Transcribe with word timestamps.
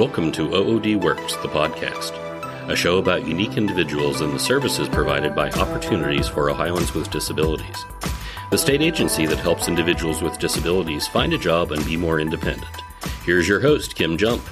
Welcome 0.00 0.32
to 0.32 0.54
OOD 0.54 0.96
Works, 1.02 1.36
the 1.36 1.48
podcast, 1.48 2.12
a 2.70 2.74
show 2.74 2.96
about 2.96 3.26
unique 3.26 3.58
individuals 3.58 4.22
and 4.22 4.32
the 4.32 4.38
services 4.38 4.88
provided 4.88 5.34
by 5.34 5.50
Opportunities 5.50 6.26
for 6.26 6.48
Ohioans 6.48 6.94
with 6.94 7.10
Disabilities, 7.10 7.84
the 8.50 8.56
state 8.56 8.80
agency 8.80 9.26
that 9.26 9.36
helps 9.36 9.68
individuals 9.68 10.22
with 10.22 10.38
disabilities 10.38 11.06
find 11.06 11.34
a 11.34 11.38
job 11.38 11.70
and 11.70 11.84
be 11.84 11.98
more 11.98 12.18
independent. 12.18 12.74
Here's 13.26 13.46
your 13.46 13.60
host, 13.60 13.94
Kim 13.94 14.16
Jump. 14.16 14.42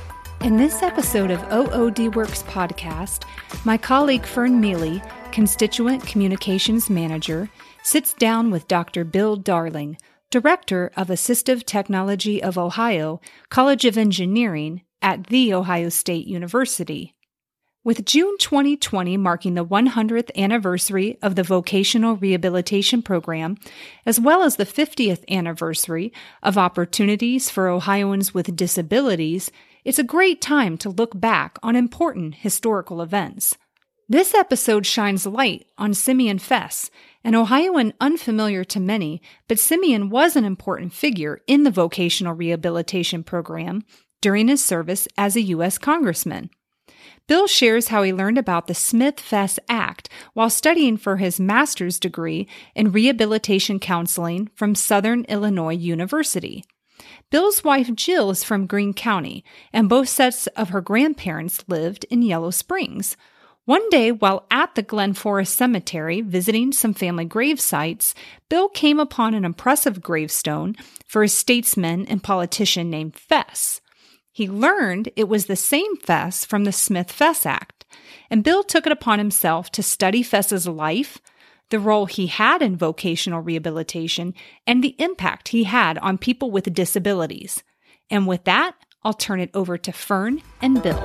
In 0.43 0.59
this 0.59 0.83
episode 0.83 1.31
of 1.31 1.43
OOD 1.51 2.15
Works 2.15 2.43
podcast, 2.43 3.25
my 3.65 3.79
colleague 3.79 4.27
Fern 4.27 4.61
Mealy, 4.61 5.03
Constituent 5.33 6.07
Communications 6.07 6.91
Manager, 6.91 7.49
sits 7.83 8.13
down 8.13 8.51
with 8.51 8.69
Dr. 8.69 9.03
Bill 9.03 9.37
Darling, 9.37 9.97
Director 10.29 10.93
of 10.95 11.09
Assistive 11.09 11.65
Technology 11.65 12.43
of 12.43 12.59
Ohio, 12.59 13.19
College 13.49 13.87
of 13.87 13.97
Engineering 13.97 14.83
at 15.03 15.29
The 15.29 15.55
Ohio 15.55 15.89
State 15.89 16.27
University. 16.27 17.15
With 17.85 18.05
June 18.05 18.37
2020 18.39 19.17
marking 19.17 19.55
the 19.55 19.65
100th 19.65 20.31
anniversary 20.37 21.17
of 21.23 21.37
the 21.37 21.43
Vocational 21.43 22.17
Rehabilitation 22.17 23.03
Program, 23.03 23.57
as 24.05 24.21
well 24.21 24.43
as 24.43 24.57
the 24.57 24.67
50th 24.67 25.27
anniversary 25.31 26.13
of 26.43 26.59
Opportunities 26.59 27.49
for 27.49 27.69
Ohioans 27.69 28.35
with 28.35 28.55
Disabilities, 28.57 29.51
it's 29.85 29.99
a 29.99 30.05
great 30.05 30.43
time 30.43 30.77
to 30.79 30.91
look 30.91 31.19
back 31.19 31.59
on 31.63 31.77
important 31.77 32.35
historical 32.35 33.01
events. 33.01 33.57
This 34.07 34.35
episode 34.35 34.85
shines 34.85 35.25
light 35.25 35.67
on 35.79 35.95
Simeon 35.95 36.39
Fess, 36.39 36.91
an 37.25 37.35
Ohioan 37.35 37.93
unfamiliar 38.01 38.65
to 38.65 38.81
many, 38.81 39.23
but 39.49 39.59
Simeon 39.59 40.11
was 40.11 40.35
an 40.35 40.45
important 40.45 40.93
figure 40.93 41.41
in 41.47 41.63
the 41.63 41.71
vocational 41.71 42.35
rehabilitation 42.35 43.23
program 43.23 43.85
during 44.21 44.49
his 44.49 44.65
service 44.65 45.07
as 45.17 45.37
a 45.37 45.43
U.S. 45.43 45.79
Congressman. 45.79 46.51
Bill 47.27 47.47
shares 47.47 47.89
how 47.89 48.03
he 48.03 48.13
learned 48.13 48.39
about 48.39 48.67
the 48.67 48.75
Smith 48.75 49.21
Fess 49.21 49.59
Act 49.69 50.09
while 50.33 50.49
studying 50.49 50.97
for 50.97 51.19
his 51.19 51.39
master's 51.39 51.99
degree 51.99 52.49
in 52.75 52.91
rehabilitation 52.91 53.79
counseling 53.79 54.49
from 54.55 54.75
Southern 54.75 55.25
Illinois 55.25 55.75
University. 55.75 56.65
Bill's 57.31 57.63
wife 57.63 57.95
Jill 57.95 58.31
is 58.31 58.43
from 58.43 58.67
Greene 58.67 58.95
County, 58.95 59.45
and 59.73 59.89
both 59.89 60.09
sets 60.09 60.47
of 60.49 60.71
her 60.71 60.81
grandparents 60.81 61.63
lived 61.69 62.07
in 62.11 62.23
Yellow 62.23 62.51
Springs. 62.51 63.17
One 63.67 63.89
day, 63.91 64.11
while 64.11 64.47
at 64.51 64.75
the 64.75 64.83
Glen 64.83 65.13
Forest 65.13 65.55
Cemetery 65.55 66.23
visiting 66.23 66.73
some 66.73 66.95
family 66.95 67.27
grave 67.27 67.61
sites, 67.61 68.15
Bill 68.49 68.71
came 68.71 68.99
upon 68.99 69.35
an 69.35 69.45
impressive 69.45 70.01
gravestone 70.01 70.75
for 71.07 71.23
a 71.23 71.29
statesman 71.29 72.07
and 72.07 72.23
politician 72.23 72.89
named 72.89 73.15
Fess. 73.15 73.83
He 74.33 74.49
learned 74.49 75.11
it 75.17 75.29
was 75.29 75.47
the 75.47 75.57
same 75.57 75.97
Fess 75.97 76.45
from 76.45 76.65
the 76.65 76.73
Smith 76.73 77.11
Fess 77.11 77.45
Act, 77.47 77.85
and 78.31 78.45
Bill 78.45 78.63
took 78.63 78.87
it 78.87 78.93
upon 78.93 79.19
himself 79.19 79.71
to 79.73 79.83
study 79.83 80.23
Fess's 80.23 80.69
life, 80.69 81.19
the 81.71 81.79
role 81.79 82.07
he 82.07 82.27
had 82.29 82.63
in 82.63 82.77
vocational 82.77 83.41
rehabilitation, 83.41 84.35
and 84.67 84.83
the 84.83 84.95
impact 84.99 85.49
he 85.49 85.65
had 85.65 85.99
on 85.99 86.19
people 86.19 86.51
with 86.51 86.73
disabilities. 86.73 87.63
And 88.11 88.27
with 88.27 88.45
that, 88.45 88.75
I'll 89.03 89.13
turn 89.13 89.41
it 89.41 89.51
over 89.55 89.79
to 89.79 89.93
Fern 89.93 90.43
and 90.61 90.83
Bill. 90.83 91.01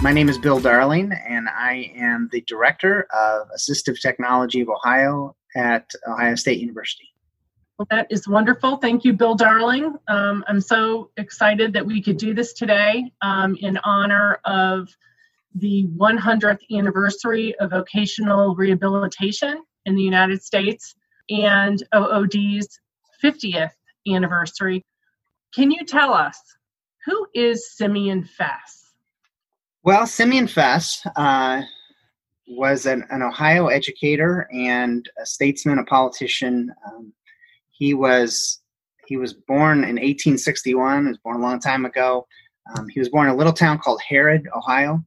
My 0.00 0.12
name 0.12 0.28
is 0.28 0.38
Bill 0.38 0.60
Darling, 0.60 1.12
and 1.28 1.48
I 1.48 1.92
am 1.96 2.28
the 2.30 2.42
Director 2.42 3.08
of 3.12 3.48
Assistive 3.56 4.00
Technology 4.00 4.60
of 4.60 4.68
Ohio 4.68 5.34
at 5.56 5.90
Ohio 6.06 6.36
State 6.36 6.60
University. 6.60 7.12
Well, 7.78 7.86
that 7.90 8.08
is 8.10 8.26
wonderful. 8.26 8.78
Thank 8.78 9.04
you, 9.04 9.12
Bill 9.12 9.36
Darling. 9.36 9.94
Um, 10.08 10.44
I'm 10.48 10.60
so 10.60 11.10
excited 11.16 11.72
that 11.74 11.86
we 11.86 12.02
could 12.02 12.16
do 12.16 12.34
this 12.34 12.52
today 12.52 13.12
um, 13.22 13.56
in 13.60 13.78
honor 13.84 14.40
of 14.44 14.88
the 15.54 15.86
100th 15.96 16.58
anniversary 16.76 17.54
of 17.60 17.70
vocational 17.70 18.56
rehabilitation 18.56 19.62
in 19.86 19.94
the 19.94 20.02
United 20.02 20.42
States 20.42 20.96
and 21.30 21.80
OOD's 21.94 22.80
50th 23.22 23.70
anniversary. 24.08 24.84
Can 25.54 25.70
you 25.70 25.84
tell 25.84 26.12
us 26.12 26.40
who 27.06 27.28
is 27.32 27.76
Simeon 27.76 28.24
Fess? 28.24 28.92
Well, 29.84 30.06
Simeon 30.06 30.48
Fess 30.48 31.06
uh, 31.14 31.62
was 32.48 32.86
an, 32.86 33.04
an, 33.10 33.22
Ohio 33.22 33.68
educator 33.68 34.48
and 34.52 35.08
a 35.20 35.24
statesman, 35.24 35.78
a 35.78 35.84
politician. 35.84 36.72
Um, 36.86 37.12
he 37.78 37.94
was 37.94 38.60
he 39.06 39.16
was 39.16 39.32
born 39.32 39.78
in 39.78 39.96
1861. 39.96 41.04
He 41.04 41.08
was 41.08 41.18
born 41.18 41.36
a 41.38 41.42
long 41.42 41.60
time 41.60 41.86
ago. 41.86 42.26
Um, 42.76 42.88
he 42.88 43.00
was 43.00 43.08
born 43.08 43.26
in 43.26 43.34
a 43.34 43.36
little 43.36 43.54
town 43.54 43.78
called 43.78 44.02
Harrod, 44.06 44.46
Ohio, 44.54 45.02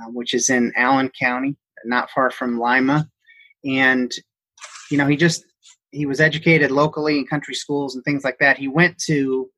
uh, 0.00 0.10
which 0.10 0.34
is 0.34 0.50
in 0.50 0.72
Allen 0.74 1.10
County, 1.20 1.56
not 1.84 2.10
far 2.10 2.30
from 2.30 2.58
Lima. 2.58 3.08
And 3.64 4.12
you 4.90 4.98
know, 4.98 5.06
he 5.06 5.16
just 5.16 5.44
he 5.90 6.06
was 6.06 6.20
educated 6.20 6.70
locally 6.70 7.18
in 7.18 7.26
country 7.26 7.54
schools 7.54 7.94
and 7.94 8.04
things 8.04 8.24
like 8.24 8.38
that. 8.40 8.58
He 8.58 8.68
went 8.68 8.98
to 9.06 9.48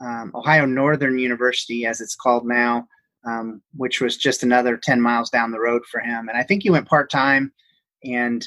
um, 0.00 0.32
Ohio 0.34 0.64
Northern 0.64 1.18
University, 1.18 1.84
as 1.84 2.00
it's 2.00 2.16
called 2.16 2.46
now, 2.46 2.86
um, 3.26 3.62
which 3.74 4.00
was 4.00 4.16
just 4.16 4.42
another 4.42 4.76
10 4.76 5.00
miles 5.00 5.30
down 5.30 5.50
the 5.50 5.60
road 5.60 5.82
for 5.90 6.00
him. 6.00 6.28
And 6.28 6.36
I 6.38 6.42
think 6.42 6.62
he 6.62 6.70
went 6.70 6.88
part 6.88 7.10
time 7.10 7.52
and 8.02 8.46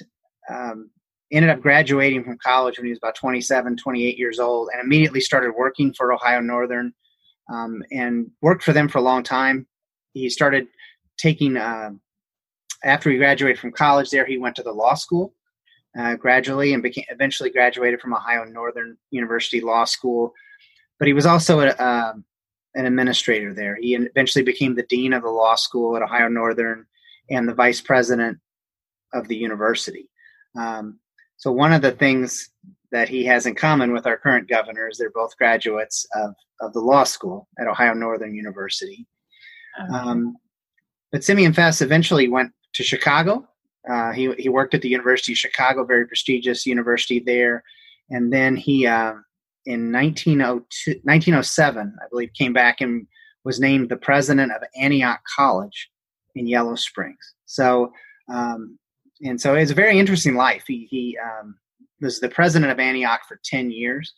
um, 0.49 0.89
ended 1.33 1.51
up 1.51 1.61
graduating 1.61 2.23
from 2.23 2.37
college 2.37 2.77
when 2.77 2.85
he 2.85 2.91
was 2.91 2.99
about 2.99 3.15
27, 3.15 3.77
28 3.77 4.17
years 4.17 4.39
old, 4.39 4.69
and 4.71 4.83
immediately 4.83 5.19
started 5.19 5.51
working 5.51 5.93
for 5.93 6.13
Ohio 6.13 6.41
Northern 6.41 6.93
um, 7.51 7.83
and 7.91 8.29
worked 8.41 8.63
for 8.63 8.73
them 8.73 8.87
for 8.87 8.99
a 8.99 9.01
long 9.01 9.23
time. 9.23 9.67
He 10.13 10.29
started 10.29 10.67
taking, 11.17 11.57
uh, 11.57 11.91
after 12.83 13.09
he 13.09 13.17
graduated 13.17 13.59
from 13.59 13.71
college 13.71 14.09
there, 14.09 14.25
he 14.25 14.37
went 14.37 14.55
to 14.57 14.63
the 14.63 14.71
law 14.71 14.93
school. 14.93 15.33
Uh, 15.95 16.15
gradually 16.15 16.73
and 16.73 16.81
became 16.81 17.05
eventually 17.09 17.51
graduated 17.51 18.01
from 18.01 18.15
Ohio 18.15 18.45
Northern 18.45 18.97
University 19.11 19.61
Law 19.61 19.85
School, 19.85 20.33
but 20.97 21.07
he 21.07 21.13
was 21.13 21.27
also 21.27 21.59
a, 21.59 21.67
a 21.67 22.15
an 22.75 22.85
administrator 22.85 23.53
there. 23.53 23.75
He 23.75 23.95
eventually 23.95 24.43
became 24.43 24.75
the 24.75 24.87
dean 24.89 25.13
of 25.13 25.23
the 25.23 25.29
law 25.29 25.55
school 25.55 25.95
at 25.95 26.01
Ohio 26.01 26.27
Northern 26.27 26.85
and 27.29 27.47
the 27.47 27.53
vice 27.53 27.81
president 27.81 28.39
of 29.13 29.27
the 29.27 29.35
university. 29.35 30.09
Um, 30.57 30.99
so 31.43 31.51
one 31.51 31.73
of 31.73 31.81
the 31.81 31.91
things 31.91 32.51
that 32.93 33.09
he 33.09 33.25
has 33.25 33.45
in 33.45 33.53
common 33.53 33.91
with 33.91 34.07
our 34.07 34.15
current 34.15 34.47
governors, 34.47 34.97
they're 34.97 35.09
both 35.09 35.35
graduates 35.35 36.07
of, 36.15 36.33
of 36.61 36.71
the 36.71 36.79
law 36.79 37.03
school 37.03 37.49
at 37.59 37.67
Ohio 37.67 37.93
Northern 37.93 38.33
University. 38.33 39.05
Um, 39.91 40.37
but 41.11 41.21
Simeon 41.21 41.51
Fess 41.51 41.81
eventually 41.81 42.29
went 42.29 42.53
to 42.75 42.81
Chicago. 42.81 43.45
Uh, 43.91 44.13
he, 44.13 44.33
he 44.35 44.47
worked 44.47 44.73
at 44.73 44.81
the 44.81 44.87
University 44.87 45.33
of 45.33 45.37
Chicago, 45.37 45.83
very 45.83 46.07
prestigious 46.07 46.65
university 46.65 47.19
there. 47.19 47.61
And 48.09 48.31
then 48.31 48.55
he 48.55 48.87
uh, 48.87 49.15
in 49.65 49.91
1902, 49.91 51.01
1907, 51.03 51.93
I 52.01 52.05
believe, 52.09 52.31
came 52.35 52.53
back 52.53 52.79
and 52.79 53.05
was 53.43 53.59
named 53.59 53.89
the 53.89 53.97
president 53.97 54.53
of 54.53 54.61
Antioch 54.77 55.19
College 55.35 55.89
in 56.35 56.47
Yellow 56.47 56.75
Springs. 56.75 57.33
So, 57.47 57.91
um, 58.29 58.79
and 59.23 59.39
so 59.39 59.55
it's 59.55 59.71
a 59.71 59.75
very 59.75 59.99
interesting 59.99 60.35
life. 60.35 60.63
He, 60.67 60.87
he 60.89 61.17
um, 61.17 61.55
was 62.01 62.19
the 62.19 62.29
president 62.29 62.71
of 62.71 62.79
Antioch 62.79 63.21
for 63.27 63.39
10 63.43 63.71
years. 63.71 64.13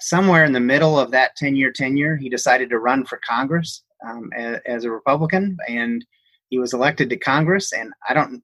Somewhere 0.00 0.44
in 0.44 0.52
the 0.52 0.60
middle 0.60 0.98
of 0.98 1.10
that 1.10 1.34
10 1.36 1.56
year 1.56 1.72
tenure, 1.72 2.16
he 2.16 2.28
decided 2.28 2.70
to 2.70 2.78
run 2.78 3.04
for 3.04 3.20
Congress 3.26 3.82
um, 4.06 4.30
as, 4.36 4.60
as, 4.66 4.84
a 4.84 4.90
Republican, 4.90 5.56
and 5.68 6.04
he 6.50 6.58
was 6.58 6.72
elected 6.72 7.10
to 7.10 7.16
Congress. 7.16 7.72
And 7.72 7.92
I 8.08 8.14
don't, 8.14 8.42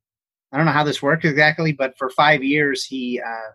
I 0.52 0.56
don't 0.56 0.66
know 0.66 0.72
how 0.72 0.84
this 0.84 1.02
worked 1.02 1.24
exactly, 1.24 1.72
but 1.72 1.94
for 1.96 2.10
five 2.10 2.42
years, 2.42 2.84
he 2.84 3.20
uh, 3.20 3.50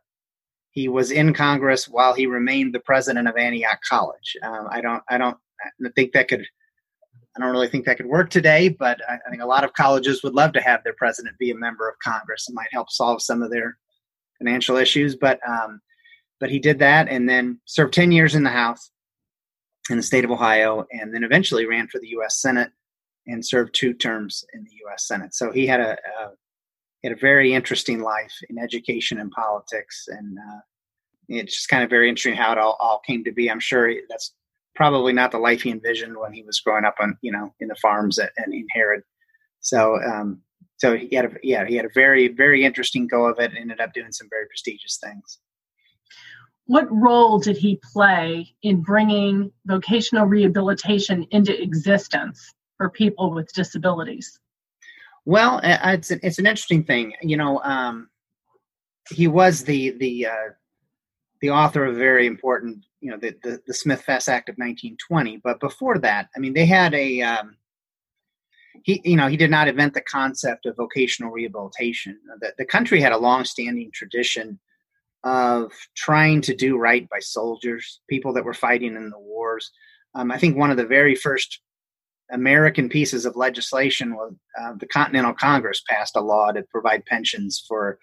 he 0.72 0.88
was 0.88 1.12
in 1.12 1.34
Congress 1.34 1.90
while 1.90 2.14
he 2.14 2.26
remained 2.26 2.74
the 2.74 2.80
president 2.80 3.28
of 3.28 3.36
Antioch 3.36 3.80
College. 3.90 4.38
Um, 4.44 4.68
I 4.70 4.82
don't, 4.82 5.04
I 5.10 5.18
don't 5.18 5.38
I 5.86 5.90
think 5.96 6.14
that 6.14 6.28
could, 6.28 6.46
I 7.36 7.42
don't 7.42 7.52
really 7.52 7.68
think 7.68 7.86
that 7.86 7.98
could 7.98 8.08
work 8.08 8.30
today, 8.30 8.70
but 8.70 9.00
I, 9.08 9.16
I, 9.26 9.30
think 9.30 9.42
a 9.42 9.48
lot 9.48 9.64
of 9.64 9.74
colleges 9.74 10.24
would 10.24 10.34
love 10.34 10.52
to 10.54 10.62
have 10.62 10.84
their 10.84 10.96
president 10.98 11.38
be 11.38 11.52
a 11.52 11.56
member 11.56 11.88
of 11.88 11.96
Congress. 12.04 12.48
It 12.50 12.56
might 12.56 12.68
help 12.72 12.90
solve 12.90 13.22
some 13.22 13.42
of 13.42 13.52
their 13.52 13.78
financial 14.40 14.78
issues. 14.78 15.16
But, 15.16 15.40
um, 15.48 15.80
but 16.40 16.50
he 16.50 16.60
did 16.60 16.80
that 16.80 17.08
and 17.08 17.30
then 17.30 17.60
served 17.66 17.94
10 17.94 18.12
years 18.12 18.36
in 18.36 18.44
the 18.44 18.50
House 18.50 18.92
in 19.90 19.98
the 19.98 20.04
state 20.04 20.24
of 20.24 20.32
Ohio, 20.32 20.86
and 20.92 21.14
then 21.14 21.24
eventually 21.24 21.66
ran 21.66 21.88
for 21.88 22.00
the 22.00 22.10
U.S. 22.10 22.42
Senate 22.42 22.72
and 23.28 23.46
served 23.46 23.74
two 23.74 23.94
terms 23.94 24.44
in 24.54 24.64
the 24.64 24.72
U.S. 24.86 25.08
Senate. 25.08 25.34
So 25.34 25.52
he 25.52 25.66
had 25.68 25.80
a, 25.80 25.94
a 25.94 26.32
had 27.04 27.14
a 27.14 27.20
very 27.20 27.54
interesting 27.54 28.02
life 28.02 28.34
in 28.50 28.58
education 28.58 29.20
and 29.20 29.32
politics, 29.32 30.06
and 30.10 30.38
uh, 30.38 30.60
it's 31.30 31.56
just 31.56 31.70
kind 31.70 31.84
of 31.84 31.90
very 31.90 32.10
interesting 32.10 32.36
how 32.36 32.52
it 32.52 32.58
all, 32.58 32.76
all 32.80 33.02
came 33.06 33.24
to 33.24 33.32
be. 33.32 33.50
I'm 33.50 33.60
sure 33.60 33.92
that's 34.10 34.34
probably 34.80 35.12
not 35.12 35.30
the 35.32 35.38
life 35.38 35.62
he 35.64 35.72
envisioned 35.72 36.16
when 36.18 36.32
he 36.32 36.42
was 36.42 36.62
growing 36.62 36.86
up 36.86 36.96
on 37.02 37.18
you 37.22 37.34
know 37.34 37.54
in 37.60 37.68
the 37.68 37.76
farms 37.76 38.18
at, 38.18 38.32
and 38.38 38.54
in 38.54 38.66
Harrod. 38.72 39.02
So 39.60 40.02
um, 40.02 40.42
so 40.78 40.96
he 40.96 41.14
had 41.14 41.26
a 41.26 41.32
yeah 41.44 41.66
he 41.66 41.76
had 41.76 41.86
a 41.86 41.94
very 41.94 42.30
very 42.30 42.64
interesting 42.64 43.06
go 43.06 43.26
of 43.26 43.40
it. 43.40 43.52
And 43.52 43.58
ended 43.58 43.82
up 43.82 43.94
doing 43.94 44.14
some 44.14 44.30
very 44.30 44.48
prestigious 44.48 44.98
things. 45.04 45.40
what 46.70 46.88
role 46.92 47.40
did 47.40 47.58
he 47.58 47.82
play 47.94 48.56
in 48.62 48.80
bringing 48.82 49.52
vocational 49.66 50.28
rehabilitation 50.28 51.26
into 51.32 51.60
existence 51.62 52.54
for 52.78 52.92
people 52.92 53.34
with 53.34 53.52
disabilities? 53.54 54.40
Well, 55.26 55.60
it's 55.64 56.12
it's 56.12 56.40
an 56.40 56.46
interesting 56.46 56.84
thing. 56.84 57.14
You 57.22 57.38
know, 57.38 57.60
um, 57.64 58.08
he 59.10 59.28
was 59.28 59.64
the 59.64 59.92
the 59.92 60.28
uh, 60.28 60.50
the 61.42 61.50
author 61.50 61.86
of 61.86 61.96
a 61.96 61.98
very 61.98 62.28
important, 62.28 62.86
you 63.02 63.12
know, 63.12 63.18
the, 63.18 63.36
the, 63.44 63.62
the 63.68 63.74
Smith-Fess 63.74 64.28
Act 64.28 64.50
of 64.50 64.54
1920. 64.54 65.38
But 65.38 65.60
before 65.60 65.98
that, 66.00 66.30
I 66.36 66.40
mean, 66.40 66.54
they 66.54 66.66
had 66.66 66.94
a 66.94 67.22
um, 67.22 67.56
he, 68.84 69.02
you 69.04 69.16
know, 69.16 69.28
he 69.28 69.38
did 69.38 69.52
not 69.52 69.68
invent 69.68 69.94
the 69.94 70.02
concept 70.02 70.66
of 70.66 70.76
vocational 70.76 71.32
rehabilitation. 71.32 72.18
The, 72.40 72.54
the 72.58 72.66
country 72.66 73.02
had 73.02 73.12
a 73.12 73.18
long-standing 73.18 73.92
tradition 73.94 74.60
of 75.24 75.74
trying 75.96 76.42
to 76.42 76.56
do 76.56 76.78
right 76.78 77.08
by 77.10 77.20
soldiers, 77.20 78.00
people 78.10 78.34
that 78.34 78.46
were 78.46 78.54
fighting 78.54 78.96
in 78.96 79.10
the 79.10 79.20
wars. 79.20 79.72
Um, 80.16 80.32
I 80.32 80.38
think 80.38 80.56
one 80.56 80.72
of 80.72 80.78
the 80.78 80.86
very 80.86 81.16
first 81.16 81.60
American 82.32 82.90
pieces 82.90 83.26
of 83.26 83.36
legislation 83.36 84.16
was 84.16 84.34
uh, 84.60 84.74
the 84.80 84.88
Continental 84.88 85.34
Congress 85.34 85.82
passed 85.90 86.16
a 86.16 86.22
law 86.22 86.52
to 86.52 86.64
provide 86.72 87.06
pensions 87.06 87.64
for 87.68 88.00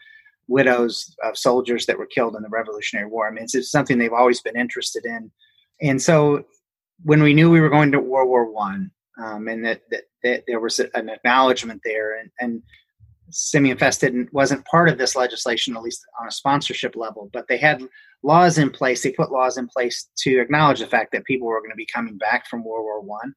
widows 0.48 1.14
of 1.22 1.37
soldiers 1.37 1.87
that 1.87 1.98
were 1.98 2.06
killed 2.06 2.37
in 2.37 2.43
the 2.43 2.48
Revolutionary 2.48 3.08
War. 3.08 3.26
I 3.26 3.31
mean, 3.31 3.44
it's, 3.44 3.54
it's 3.54 3.70
something 3.70 3.98
they've 3.98 4.12
always 4.12 4.40
been 4.40 4.56
interested 4.56 5.04
in. 5.04 5.31
And 5.82 6.00
so 6.00 6.44
when 7.02 7.22
we 7.22 7.34
knew 7.34 7.50
we 7.50 7.60
were 7.60 7.69
going 7.69 7.93
to 7.93 8.00
World 8.00 8.28
War 8.28 8.50
One, 8.50 8.90
um, 9.22 9.48
and 9.48 9.64
that, 9.64 9.82
that, 9.90 10.04
that, 10.22 10.44
there 10.46 10.60
was 10.60 10.78
an 10.78 11.08
acknowledgement 11.08 11.81
there, 11.84 12.19
and, 12.19 12.31
and 12.40 12.62
Simeon 13.31 13.76
Fess 13.76 13.98
didn't 13.98 14.32
wasn't 14.32 14.64
part 14.66 14.88
of 14.88 14.98
this 14.98 15.16
legislation, 15.16 15.76
at 15.76 15.82
least 15.82 16.04
on 16.20 16.28
a 16.28 16.32
sponsorship 16.32 16.96
level, 16.96 17.28
but 17.32 17.49
they 17.49 17.56
had 17.56 17.82
laws 18.22 18.58
in 18.58 18.70
place. 18.70 19.02
They 19.02 19.12
put 19.12 19.32
laws 19.32 19.56
in 19.56 19.69
place 19.69 20.08
to 20.19 20.38
acknowledge 20.38 20.81
the 20.81 20.87
fact 20.87 21.12
that 21.12 21.25
people 21.25 21.49
were 21.49 21.60
going 21.60 21.70
to 21.70 21.76
be 21.76 21.88
coming 21.92 22.19
back 22.19 22.46
from 22.46 22.64
World 22.64 22.84
War 22.84 23.00
One 23.00 23.34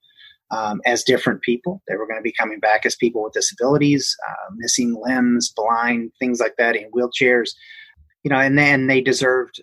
um, 0.51 0.81
as 0.85 1.03
different 1.03 1.41
people. 1.41 1.81
They 1.87 1.95
were 1.95 2.07
going 2.07 2.19
to 2.19 2.23
be 2.23 2.33
coming 2.33 2.59
back 2.59 2.85
as 2.85 2.95
people 2.95 3.23
with 3.23 3.33
disabilities, 3.33 4.15
uh, 4.27 4.53
missing 4.55 4.99
limbs, 4.99 5.51
blind, 5.55 6.11
things 6.19 6.39
like 6.39 6.55
that, 6.57 6.75
in 6.75 6.89
wheelchairs. 6.91 7.51
You 8.23 8.29
know, 8.29 8.39
and 8.39 8.57
then 8.57 8.87
they 8.87 9.01
deserved 9.01 9.61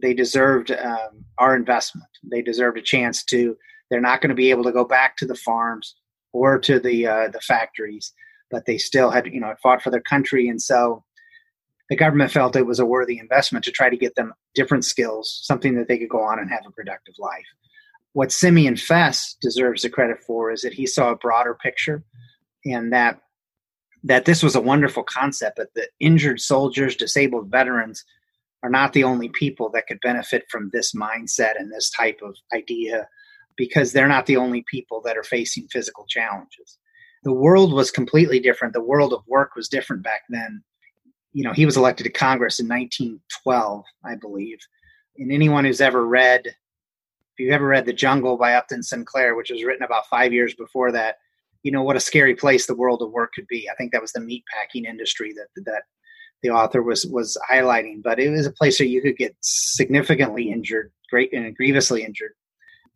they 0.00 0.14
deserved 0.14 0.70
um, 0.70 1.24
our 1.38 1.54
investment. 1.54 2.08
They 2.30 2.42
deserved 2.42 2.78
a 2.78 2.82
chance 2.82 3.24
to. 3.24 3.56
They're 3.90 4.00
not 4.00 4.20
going 4.20 4.30
to 4.30 4.36
be 4.36 4.50
able 4.50 4.64
to 4.64 4.72
go 4.72 4.84
back 4.84 5.16
to 5.18 5.26
the 5.26 5.34
farms 5.34 5.96
or 6.32 6.58
to 6.60 6.78
the 6.78 7.06
uh, 7.06 7.28
the 7.28 7.40
factories, 7.40 8.12
but 8.50 8.66
they 8.66 8.78
still 8.78 9.10
had 9.10 9.26
you 9.26 9.40
know 9.40 9.54
fought 9.62 9.82
for 9.82 9.90
their 9.90 10.00
country, 10.00 10.48
and 10.48 10.62
so 10.62 11.04
the 11.90 11.96
government 11.96 12.30
felt 12.30 12.54
it 12.54 12.66
was 12.66 12.78
a 12.78 12.86
worthy 12.86 13.18
investment 13.18 13.64
to 13.64 13.72
try 13.72 13.90
to 13.90 13.96
get 13.96 14.14
them 14.14 14.32
different 14.54 14.84
skills, 14.84 15.40
something 15.42 15.74
that 15.74 15.88
they 15.88 15.98
could 15.98 16.08
go 16.08 16.22
on 16.22 16.38
and 16.38 16.48
have 16.48 16.64
a 16.66 16.70
productive 16.70 17.14
life 17.18 17.44
what 18.12 18.32
Simeon 18.32 18.76
Fess 18.76 19.36
deserves 19.40 19.82
the 19.82 19.90
credit 19.90 20.18
for 20.26 20.50
is 20.50 20.62
that 20.62 20.72
he 20.72 20.86
saw 20.86 21.10
a 21.10 21.16
broader 21.16 21.54
picture 21.54 22.04
and 22.64 22.92
that 22.92 23.20
that 24.02 24.24
this 24.24 24.42
was 24.42 24.56
a 24.56 24.60
wonderful 24.60 25.02
concept 25.02 25.58
that 25.58 25.74
the 25.74 25.86
injured 26.00 26.40
soldiers, 26.40 26.96
disabled 26.96 27.50
veterans 27.50 28.02
are 28.62 28.70
not 28.70 28.94
the 28.94 29.04
only 29.04 29.28
people 29.28 29.70
that 29.70 29.86
could 29.86 30.00
benefit 30.00 30.44
from 30.50 30.70
this 30.72 30.94
mindset 30.94 31.58
and 31.58 31.70
this 31.70 31.90
type 31.90 32.20
of 32.22 32.34
idea 32.54 33.06
because 33.56 33.92
they're 33.92 34.08
not 34.08 34.24
the 34.24 34.38
only 34.38 34.64
people 34.70 35.02
that 35.02 35.18
are 35.18 35.22
facing 35.22 35.66
physical 35.68 36.06
challenges. 36.08 36.78
The 37.24 37.32
world 37.32 37.74
was 37.74 37.90
completely 37.90 38.40
different. 38.40 38.72
The 38.72 38.82
world 38.82 39.12
of 39.12 39.22
work 39.26 39.54
was 39.54 39.68
different 39.68 40.02
back 40.02 40.22
then. 40.30 40.62
You 41.32 41.44
know, 41.44 41.52
he 41.52 41.66
was 41.66 41.76
elected 41.76 42.04
to 42.04 42.10
Congress 42.10 42.58
in 42.58 42.68
1912, 42.68 43.84
I 44.04 44.14
believe. 44.14 44.58
And 45.18 45.30
anyone 45.30 45.66
who's 45.66 45.82
ever 45.82 46.06
read 46.06 46.54
you've 47.40 47.52
ever 47.52 47.66
read 47.66 47.86
The 47.86 47.92
Jungle 47.92 48.36
by 48.36 48.54
Upton 48.54 48.82
Sinclair, 48.82 49.34
which 49.34 49.50
was 49.50 49.64
written 49.64 49.82
about 49.82 50.06
five 50.08 50.32
years 50.32 50.54
before 50.54 50.92
that, 50.92 51.16
you 51.62 51.72
know 51.72 51.82
what 51.82 51.96
a 51.96 52.00
scary 52.00 52.34
place 52.34 52.66
the 52.66 52.76
world 52.76 53.02
of 53.02 53.10
work 53.10 53.32
could 53.34 53.46
be. 53.48 53.68
I 53.70 53.74
think 53.74 53.92
that 53.92 54.02
was 54.02 54.12
the 54.12 54.20
meat 54.20 54.44
packing 54.54 54.84
industry 54.84 55.34
that 55.34 55.62
that 55.64 55.82
the 56.42 56.50
author 56.50 56.82
was 56.82 57.06
was 57.06 57.36
highlighting. 57.50 58.02
But 58.02 58.18
it 58.18 58.30
was 58.30 58.46
a 58.46 58.52
place 58.52 58.78
where 58.78 58.88
you 58.88 59.02
could 59.02 59.16
get 59.16 59.36
significantly 59.40 60.50
injured, 60.50 60.92
great 61.10 61.32
and 61.32 61.54
grievously 61.56 62.04
injured. 62.04 62.32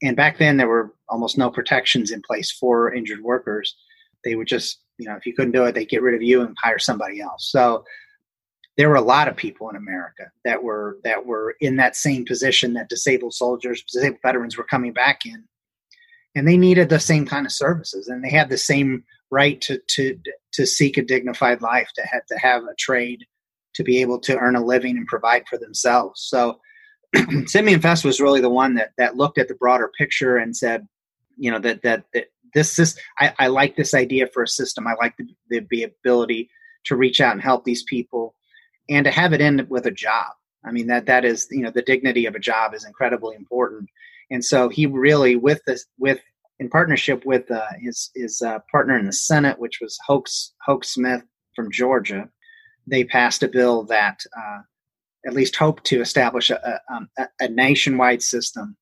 And 0.02 0.16
back 0.16 0.38
then, 0.38 0.56
there 0.56 0.68
were 0.68 0.94
almost 1.08 1.38
no 1.38 1.50
protections 1.50 2.10
in 2.10 2.22
place 2.22 2.50
for 2.50 2.92
injured 2.92 3.22
workers. 3.22 3.76
They 4.24 4.34
would 4.34 4.48
just, 4.48 4.80
you 4.98 5.08
know, 5.08 5.16
if 5.16 5.26
you 5.26 5.34
couldn't 5.34 5.52
do 5.52 5.64
it, 5.64 5.74
they'd 5.74 5.88
get 5.88 6.02
rid 6.02 6.14
of 6.14 6.22
you 6.22 6.42
and 6.42 6.56
hire 6.62 6.78
somebody 6.78 7.20
else. 7.20 7.50
So 7.50 7.84
there 8.76 8.88
were 8.88 8.96
a 8.96 9.02
lot 9.02 9.28
of 9.28 9.36
people 9.36 9.70
in 9.70 9.76
America 9.76 10.30
that 10.44 10.62
were 10.62 10.98
that 11.04 11.26
were 11.26 11.54
in 11.60 11.76
that 11.76 11.96
same 11.96 12.24
position 12.24 12.74
that 12.74 12.88
disabled 12.88 13.34
soldiers, 13.34 13.82
disabled 13.84 14.20
veterans 14.22 14.56
were 14.56 14.64
coming 14.64 14.92
back 14.92 15.20
in, 15.24 15.44
and 16.34 16.48
they 16.48 16.56
needed 16.56 16.88
the 16.88 17.00
same 17.00 17.26
kind 17.26 17.46
of 17.46 17.52
services, 17.52 18.08
and 18.08 18.24
they 18.24 18.30
had 18.30 18.48
the 18.48 18.58
same 18.58 19.04
right 19.30 19.60
to 19.60 19.80
to 19.88 20.18
to 20.52 20.66
seek 20.66 20.96
a 20.96 21.02
dignified 21.02 21.62
life, 21.62 21.88
to 21.94 22.02
have 22.02 22.26
to 22.26 22.38
have 22.38 22.62
a 22.64 22.74
trade, 22.78 23.24
to 23.74 23.84
be 23.84 24.00
able 24.00 24.18
to 24.20 24.36
earn 24.38 24.56
a 24.56 24.64
living 24.64 24.96
and 24.96 25.06
provide 25.06 25.44
for 25.48 25.58
themselves. 25.58 26.22
So, 26.22 26.60
Simeon 27.46 27.80
Fess 27.80 28.04
was 28.04 28.20
really 28.20 28.40
the 28.40 28.50
one 28.50 28.74
that 28.74 28.90
that 28.98 29.16
looked 29.16 29.38
at 29.38 29.48
the 29.48 29.54
broader 29.54 29.90
picture 29.96 30.36
and 30.36 30.56
said, 30.56 30.86
you 31.36 31.50
know, 31.50 31.60
that 31.60 31.82
that, 31.82 32.04
that 32.12 32.26
this 32.54 32.74
this 32.74 32.98
I, 33.18 33.32
I 33.38 33.46
like 33.46 33.76
this 33.76 33.94
idea 33.94 34.26
for 34.26 34.42
a 34.42 34.48
system. 34.48 34.88
I 34.88 34.94
like 35.00 35.16
the, 35.16 35.62
the 35.70 35.84
ability 35.84 36.50
to 36.86 36.96
reach 36.96 37.20
out 37.20 37.32
and 37.32 37.42
help 37.42 37.64
these 37.64 37.84
people 37.84 38.34
and 38.88 39.04
to 39.04 39.10
have 39.10 39.32
it 39.32 39.40
end 39.40 39.66
with 39.68 39.86
a 39.86 39.90
job. 39.90 40.32
I 40.64 40.72
mean 40.72 40.86
that 40.88 41.06
that 41.06 41.24
is 41.24 41.46
you 41.50 41.62
know 41.62 41.70
the 41.70 41.82
dignity 41.82 42.26
of 42.26 42.34
a 42.34 42.40
job 42.40 42.74
is 42.74 42.84
incredibly 42.84 43.36
important, 43.36 43.88
and 44.30 44.44
so 44.44 44.68
he 44.68 44.86
really 44.86 45.36
with 45.36 45.60
this 45.66 45.86
with 45.98 46.20
in 46.58 46.68
partnership 46.70 47.24
with 47.26 47.50
uh, 47.50 47.66
his 47.80 48.10
his 48.14 48.40
uh, 48.42 48.58
partner 48.70 48.98
in 48.98 49.06
the 49.06 49.12
Senate, 49.12 49.58
which 49.58 49.80
was 49.80 49.98
Hoke 50.06 50.28
Hoke 50.64 50.84
Smith 50.84 51.22
from 51.54 51.70
Georgia, 51.70 52.28
they 52.86 53.04
passed 53.04 53.42
a 53.42 53.48
bill 53.48 53.84
that 53.84 54.20
uh, 54.36 54.60
at 55.26 55.34
least 55.34 55.56
hoped 55.56 55.84
to 55.84 56.00
establish 56.00 56.50
a, 56.50 56.80
um, 56.92 57.08
a, 57.18 57.28
a 57.40 57.48
nationwide 57.48 58.22
system 58.22 58.76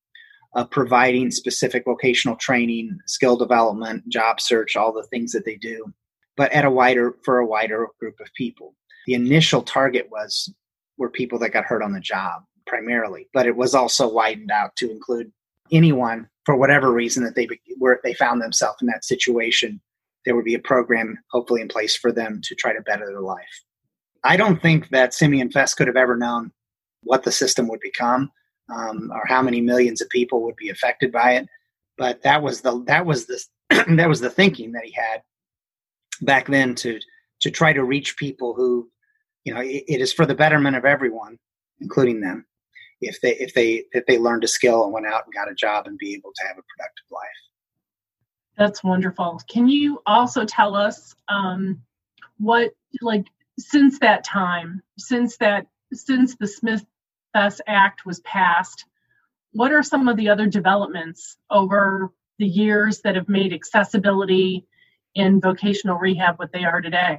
of 0.55 0.71
providing 0.71 1.31
specific 1.31 1.85
vocational 1.85 2.37
training, 2.37 2.99
skill 3.07 3.37
development, 3.37 4.07
job 4.09 4.41
search, 4.41 4.77
all 4.77 4.93
the 4.93 5.05
things 5.05 5.33
that 5.33 5.45
they 5.45 5.57
do, 5.57 5.93
but 6.37 6.53
at 6.53 6.65
a 6.65 6.71
wider 6.71 7.17
for 7.25 7.39
a 7.39 7.47
wider 7.47 7.87
group 7.99 8.21
of 8.21 8.29
people 8.35 8.75
the 9.07 9.15
initial 9.15 9.63
target 9.63 10.09
was 10.11 10.53
were 10.99 11.11
people 11.11 11.39
that 11.41 11.53
got 11.53 11.65
hurt 11.65 11.83
on 11.83 11.93
the 11.93 12.01
job 12.01 12.43
primarily, 12.67 13.29
but 13.33 13.47
it 13.47 13.57
was 13.57 13.75
also 13.75 14.09
widened 14.09 14.51
out 14.51 14.77
to 14.77 14.91
include 14.91 15.33
anyone 15.73 16.29
for 16.45 16.57
whatever 16.57 16.93
reason 16.93 17.25
that 17.25 17.35
they 17.35 17.49
were 17.79 18.01
they 18.05 18.15
found 18.15 18.41
themselves 18.41 18.79
in 18.81 18.87
that 18.89 19.05
situation. 19.05 19.81
There 20.25 20.37
would 20.37 20.45
be 20.45 20.55
a 20.55 20.61
program 20.61 21.19
hopefully 21.31 21.61
in 21.61 21.69
place 21.69 21.97
for 21.97 22.13
them 22.13 22.41
to 22.45 22.55
try 22.55 22.73
to 22.73 22.81
better 22.83 23.07
their 23.07 23.21
life. 23.21 23.63
I 24.25 24.37
don't 24.37 24.63
think 24.63 24.91
that 24.91 25.15
Simeon 25.15 25.51
Fess 25.51 25.75
could 25.75 25.89
have 25.89 25.97
ever 25.97 26.17
known 26.17 26.53
what 27.03 27.25
the 27.25 27.33
system 27.33 27.69
would 27.69 27.81
become 27.81 28.31
um, 28.73 29.11
or 29.13 29.27
how 29.27 29.43
many 29.43 29.61
millions 29.61 30.01
of 30.01 30.09
people 30.09 30.43
would 30.43 30.57
be 30.57 30.69
affected 30.69 31.11
by 31.11 31.33
it. 31.33 31.49
But 31.99 32.23
that 32.23 32.43
was 32.43 32.61
the 32.61 32.83
that 32.87 33.07
was 33.07 33.27
the 33.27 33.43
that 33.97 34.09
was 34.09 34.21
the 34.21 34.31
thinking 34.31 34.73
that 34.73 34.85
he 34.85 34.93
had 34.93 35.23
back 36.23 36.47
then 36.47 36.75
to 36.77 37.01
to 37.41 37.51
try 37.51 37.73
to 37.73 37.85
reach 37.85 38.17
people 38.17 38.55
who, 38.55 38.89
you 39.45 39.55
know, 39.55 39.61
it, 39.61 39.85
it 39.89 40.01
is 40.01 40.13
for 40.13 40.27
the 40.27 40.35
betterment 40.35 40.77
of 40.77 40.85
everyone, 40.85 41.39
including 41.81 42.21
them, 42.21 42.47
if 43.01 43.21
they 43.21 43.35
if 43.37 43.55
they 43.55 43.85
if 43.93 44.07
they 44.07 44.19
learned 44.19 44.45
a 44.45 44.49
skill 44.49 44.85
and 44.85 44.93
went 44.93 45.07
out 45.07 45.25
and 45.25 45.35
got 45.35 45.51
a 45.51 45.55
job 45.55 45.87
and 45.87 45.99
be 45.99 46.15
able 46.15 46.33
to 46.35 46.47
have 46.47 46.57
a 46.59 46.63
productive 46.63 47.11
life. 47.11 47.43
That's 48.57 48.85
wonderful. 48.85 49.41
Can 49.49 49.69
you 49.69 50.01
also 50.07 50.45
tell 50.45 50.77
us 50.77 51.15
um, 51.29 51.83
what 52.39 52.73
like 53.01 53.27
since 53.59 53.99
that 54.01 54.25
time, 54.25 54.83
since 54.99 55.37
that 55.39 55.67
since 55.93 56.37
the 56.37 56.47
Smith 56.47 56.85
Fess 57.33 57.61
Act 57.67 58.07
was 58.07 58.21
passed, 58.21 58.85
what 59.53 59.73
are 59.73 59.83
some 59.83 60.09
of 60.09 60.17
the 60.17 60.29
other 60.29 60.47
developments 60.47 61.37
over 61.51 62.13
the 62.39 62.47
years 62.47 63.01
that 63.03 63.17
have 63.17 63.29
made 63.29 63.53
accessibility 63.53 64.67
in 65.15 65.41
vocational 65.41 65.99
rehab 65.99 66.39
what 66.39 66.53
they 66.53 66.65
are 66.65 66.81
today? 66.81 67.19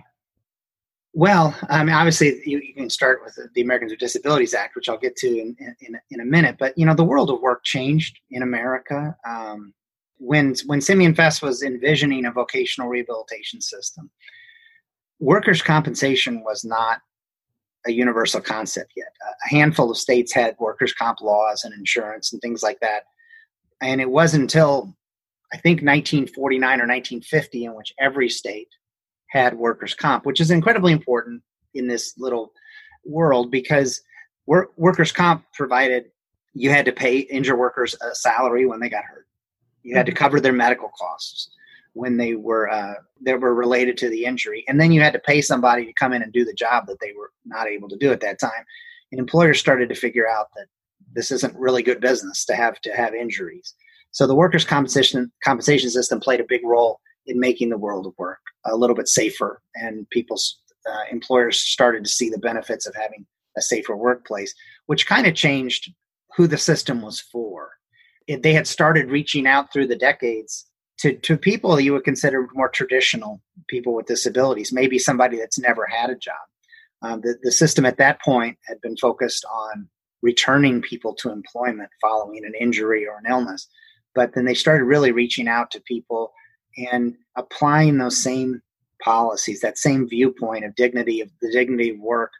Well, 1.15 1.55
I 1.69 1.83
mean, 1.83 1.93
obviously, 1.93 2.41
you, 2.43 2.59
you, 2.59 2.73
can 2.73 2.89
start 2.89 3.21
with 3.23 3.37
the 3.53 3.61
Americans 3.61 3.91
with 3.91 3.99
Disabilities 3.99 4.55
Act, 4.55 4.75
which 4.75 4.89
I'll 4.89 4.97
get 4.97 5.15
to 5.17 5.27
in, 5.27 5.55
in, 5.81 5.99
in 6.09 6.19
a 6.19 6.25
minute. 6.25 6.55
But 6.57 6.75
you 6.75 6.87
know, 6.87 6.95
the 6.95 7.03
world 7.03 7.29
of 7.29 7.39
work 7.39 7.63
changed 7.63 8.19
in 8.31 8.41
America 8.41 9.15
um, 9.27 9.75
when 10.17 10.55
when 10.65 10.81
Simeon 10.81 11.13
Fess 11.13 11.39
was 11.39 11.61
envisioning 11.61 12.25
a 12.25 12.31
vocational 12.31 12.89
rehabilitation 12.89 13.61
system. 13.61 14.09
Workers' 15.19 15.61
compensation 15.61 16.43
was 16.43 16.65
not 16.65 16.99
a 17.85 17.91
universal 17.91 18.41
concept 18.41 18.93
yet. 18.95 19.13
A 19.45 19.49
handful 19.49 19.91
of 19.91 19.97
states 19.97 20.33
had 20.33 20.55
workers' 20.59 20.93
comp 20.93 21.21
laws 21.21 21.63
and 21.63 21.75
insurance 21.75 22.33
and 22.33 22.41
things 22.41 22.63
like 22.63 22.79
that, 22.79 23.03
and 23.83 24.01
it 24.01 24.09
wasn't 24.09 24.41
until 24.41 24.95
I 25.53 25.57
think 25.57 25.83
1949 25.83 26.67
or 26.67 26.87
1950 26.87 27.65
in 27.65 27.75
which 27.75 27.93
every 27.99 28.29
state 28.29 28.69
had 29.33 29.57
workers' 29.57 29.95
comp, 29.95 30.27
which 30.27 30.39
is 30.39 30.51
incredibly 30.51 30.91
important 30.91 31.41
in 31.73 31.87
this 31.87 32.13
little 32.19 32.53
world 33.03 33.49
because 33.49 33.99
work, 34.45 34.71
workers' 34.77 35.11
comp 35.11 35.43
provided 35.53 36.05
you 36.53 36.69
had 36.69 36.85
to 36.85 36.91
pay 36.91 37.17
injured 37.17 37.57
workers 37.57 37.95
a 37.99 38.13
salary 38.13 38.67
when 38.67 38.79
they 38.79 38.89
got 38.89 39.03
hurt. 39.03 39.25
You 39.81 39.95
had 39.97 40.05
to 40.05 40.11
mm-hmm. 40.11 40.23
cover 40.23 40.39
their 40.39 40.53
medical 40.53 40.89
costs 40.89 41.49
when 41.93 42.15
they 42.15 42.35
were 42.35 42.69
uh, 42.69 42.93
that 43.23 43.41
were 43.41 43.55
related 43.55 43.97
to 43.97 44.09
the 44.09 44.23
injury, 44.23 44.63
and 44.67 44.79
then 44.79 44.91
you 44.91 45.01
had 45.01 45.13
to 45.13 45.19
pay 45.19 45.41
somebody 45.41 45.85
to 45.85 45.93
come 45.93 46.13
in 46.13 46.21
and 46.21 46.31
do 46.31 46.45
the 46.45 46.53
job 46.53 46.85
that 46.85 46.99
they 47.01 47.13
were 47.17 47.31
not 47.43 47.67
able 47.67 47.89
to 47.89 47.97
do 47.97 48.11
at 48.11 48.21
that 48.21 48.39
time. 48.39 48.63
And 49.11 49.19
employers 49.19 49.59
started 49.59 49.89
to 49.89 49.95
figure 49.95 50.29
out 50.29 50.47
that 50.55 50.67
this 51.11 51.31
isn't 51.31 51.57
really 51.57 51.81
good 51.81 52.01
business 52.01 52.45
to 52.45 52.55
have 52.55 52.79
to 52.81 52.95
have 52.95 53.15
injuries. 53.15 53.73
So 54.11 54.27
the 54.27 54.35
workers' 54.35 54.63
compensation 54.63 55.31
compensation 55.43 55.89
system 55.89 56.19
played 56.19 56.39
a 56.39 56.45
big 56.47 56.61
role 56.63 56.99
in 57.25 57.39
making 57.39 57.69
the 57.69 57.77
world 57.77 58.05
of 58.05 58.13
work 58.17 58.39
a 58.65 58.75
little 58.75 58.95
bit 58.95 59.07
safer, 59.07 59.61
and 59.75 60.09
people's 60.09 60.59
uh, 60.89 61.03
employers 61.11 61.59
started 61.59 62.03
to 62.03 62.09
see 62.09 62.29
the 62.29 62.37
benefits 62.37 62.85
of 62.85 62.95
having 62.95 63.25
a 63.57 63.61
safer 63.61 63.95
workplace, 63.95 64.53
which 64.87 65.07
kind 65.07 65.27
of 65.27 65.35
changed 65.35 65.91
who 66.35 66.47
the 66.47 66.57
system 66.57 67.01
was 67.01 67.19
for. 67.19 67.71
It, 68.27 68.43
they 68.43 68.53
had 68.53 68.67
started 68.67 69.11
reaching 69.11 69.47
out 69.47 69.71
through 69.71 69.87
the 69.87 69.95
decades 69.95 70.65
to, 70.99 71.17
to 71.17 71.37
people 71.37 71.79
you 71.79 71.93
would 71.93 72.03
consider 72.03 72.47
more 72.53 72.69
traditional 72.69 73.41
people 73.67 73.93
with 73.93 74.05
disabilities, 74.05 74.71
maybe 74.71 74.97
somebody 74.97 75.37
that's 75.37 75.59
never 75.59 75.85
had 75.85 76.09
a 76.09 76.15
job. 76.15 76.35
Um, 77.01 77.21
the, 77.21 77.37
the 77.43 77.51
system 77.51 77.85
at 77.85 77.97
that 77.97 78.21
point 78.21 78.57
had 78.65 78.79
been 78.81 78.95
focused 78.97 79.45
on 79.51 79.89
returning 80.21 80.81
people 80.81 81.13
to 81.15 81.31
employment 81.31 81.89
following 82.01 82.45
an 82.45 82.53
injury 82.59 83.05
or 83.05 83.17
an 83.17 83.29
illness. 83.29 83.67
But 84.15 84.33
then 84.33 84.45
they 84.45 84.53
started 84.53 84.85
really 84.85 85.11
reaching 85.11 85.47
out 85.47 85.69
to 85.71 85.81
people 85.81 86.31
and 86.77 87.15
applying 87.35 87.97
those 87.97 88.21
same 88.21 88.61
policies, 89.03 89.61
that 89.61 89.77
same 89.77 90.07
viewpoint 90.07 90.65
of 90.65 90.75
dignity 90.75 91.21
of 91.21 91.29
the 91.41 91.51
dignity 91.51 91.89
of 91.89 91.99
work 91.99 92.31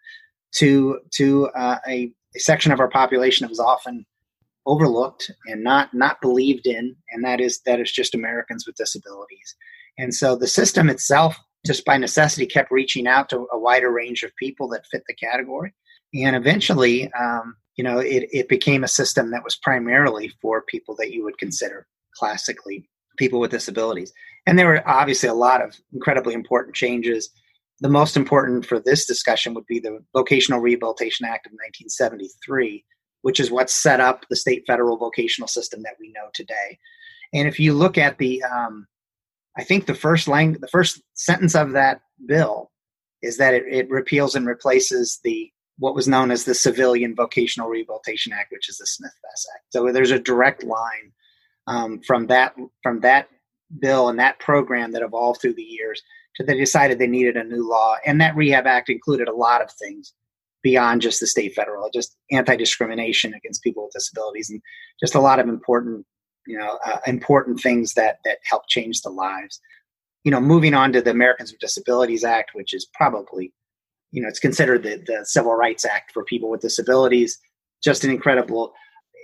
to 0.54 1.00
to 1.12 1.48
uh, 1.50 1.80
a, 1.88 2.12
a 2.36 2.40
section 2.40 2.72
of 2.72 2.80
our 2.80 2.90
population 2.90 3.44
that 3.44 3.50
was 3.50 3.60
often 3.60 4.06
overlooked 4.66 5.32
and 5.48 5.64
not 5.64 5.94
not 5.94 6.22
believed 6.22 6.68
in, 6.68 6.96
and 7.12 7.24
that 7.24 7.42
is 7.42 7.60
that 7.66 7.80
is 7.80 7.92
just 7.92 8.16
Americans 8.16 8.66
with 8.66 8.76
disabilities. 8.76 9.56
And 9.98 10.14
so 10.14 10.36
the 10.36 10.48
system 10.48 10.90
itself, 10.90 11.38
just 11.66 11.86
by 11.86 11.98
necessity, 11.98 12.46
kept 12.46 12.72
reaching 12.72 13.08
out 13.08 13.30
to 13.30 13.48
a 13.52 13.60
wider 13.60 13.92
range 13.92 14.24
of 14.24 14.36
people 14.38 14.68
that 14.70 14.88
fit 14.88 15.04
the 15.08 15.14
category, 15.14 15.74
and 16.14 16.36
eventually, 16.36 17.12
um, 17.14 17.56
you 17.76 17.84
know, 17.84 18.00
it, 18.00 18.28
it 18.32 18.48
became 18.50 18.84
a 18.84 18.88
system 18.88 19.32
that 19.32 19.44
was 19.44 19.58
primarily 19.58 20.32
for 20.42 20.64
people 20.64 20.96
that 20.98 21.12
you 21.12 21.24
would 21.24 21.38
consider 21.38 21.88
classically 22.16 22.88
people 23.18 23.40
with 23.40 23.52
disabilities. 23.52 24.14
And 24.46 24.58
there 24.58 24.68
were 24.68 24.88
obviously 24.88 25.30
a 25.30 25.34
lot 25.34 25.62
of 25.62 25.76
incredibly 25.94 26.34
important 26.34 26.76
changes. 26.76 27.30
The 27.80 27.90
most 27.90 28.18
important 28.18 28.66
for 28.66 28.80
this 28.80 29.06
discussion 29.06 29.54
would 29.54 29.66
be 29.66 29.80
the 29.80 30.04
Vocational 30.14 30.60
Rehabilitation 30.60 31.26
Act 31.26 31.48
of 31.48 31.52
1973, 31.52 32.86
which 33.22 33.40
is 33.40 33.52
what 33.52 33.70
set 33.70 34.00
up 34.00 34.26
the 34.30 34.36
state 34.36 34.64
federal 34.68 34.98
vocational 34.98 35.48
system 35.48 35.82
that 35.84 35.96
we 36.00 36.12
know 36.12 36.30
today. 36.34 36.78
And 37.34 37.48
if 37.48 37.60
you 37.60 37.74
look 37.74 37.98
at 37.98 38.18
the, 38.18 38.44
um, 38.44 38.88
I 39.58 39.64
think 39.64 39.86
the 39.86 39.96
first 39.96 40.28
line, 40.28 40.58
the 40.60 40.68
first 40.68 41.02
sentence 41.14 41.56
of 41.56 41.72
that 41.72 42.02
bill 42.26 42.72
is 43.22 43.38
that 43.38 43.54
it, 43.54 43.64
it 43.70 43.90
repeals 43.90 44.36
and 44.36 44.46
replaces 44.46 45.20
the 45.24 45.50
what 45.80 45.96
was 45.96 46.08
known 46.08 46.30
as 46.30 46.44
the 46.44 46.54
Civilian 46.54 47.16
Vocational 47.16 47.68
Rehabilitation 47.68 48.32
Act, 48.32 48.52
which 48.52 48.70
is 48.70 48.78
the 48.78 48.86
Smith-Fess 48.86 49.48
Act. 49.56 49.66
So 49.72 49.92
there's 49.92 50.12
a 50.12 50.20
direct 50.20 50.64
line 50.64 51.12
um, 51.68 52.02
from 52.02 52.28
that 52.28 52.56
from 52.82 53.00
that 53.02 53.30
bill 53.80 54.10
and 54.10 54.20
that 54.20 54.40
program 54.40 54.92
that 54.92 55.02
evolved 55.02 55.42
through 55.42 55.54
the 55.54 55.64
years 55.64 56.02
to 56.36 56.44
they 56.44 56.58
decided 56.58 57.00
they 57.00 57.08
needed 57.08 57.38
a 57.38 57.44
new 57.44 57.68
law. 57.68 57.96
And 58.06 58.20
that 58.22 58.36
Rehab 58.36 58.68
Act 58.68 58.90
included 58.90 59.28
a 59.28 59.36
lot 59.36 59.62
of 59.62 59.72
things 59.72 60.14
beyond 60.64 61.02
just 61.02 61.20
the 61.20 61.28
state 61.28 61.54
federal, 61.54 61.90
just 61.94 62.16
anti-discrimination 62.32 63.34
against 63.34 63.64
people 63.64 63.84
with 63.84 63.94
disabilities, 63.94 64.50
and 64.50 64.62
just 65.00 65.16
a 65.16 65.20
lot 65.20 65.40
of 65.40 65.50
important, 65.50 66.06
you 66.48 66.58
know, 66.58 66.80
uh, 66.86 67.00
important 67.06 67.60
things 67.60 67.94
that 67.94 68.20
that 68.26 68.40
help 68.50 68.64
change 68.68 69.02
the 69.02 69.10
lives. 69.10 69.60
You 70.24 70.32
know, 70.32 70.40
moving 70.40 70.74
on 70.74 70.94
to 70.94 71.02
the 71.02 71.12
Americans 71.12 71.52
with 71.52 71.60
Disabilities 71.60 72.24
Act, 72.24 72.52
which 72.54 72.74
is 72.74 72.88
probably, 72.94 73.52
you 74.12 74.22
know, 74.22 74.30
it's 74.30 74.40
considered 74.40 74.84
the, 74.84 75.04
the 75.06 75.26
Civil 75.26 75.54
Rights 75.54 75.84
Act 75.84 76.12
for 76.14 76.24
people 76.24 76.50
with 76.50 76.62
disabilities. 76.62 77.38
Just 77.84 78.06
an 78.06 78.10
incredible, 78.10 78.74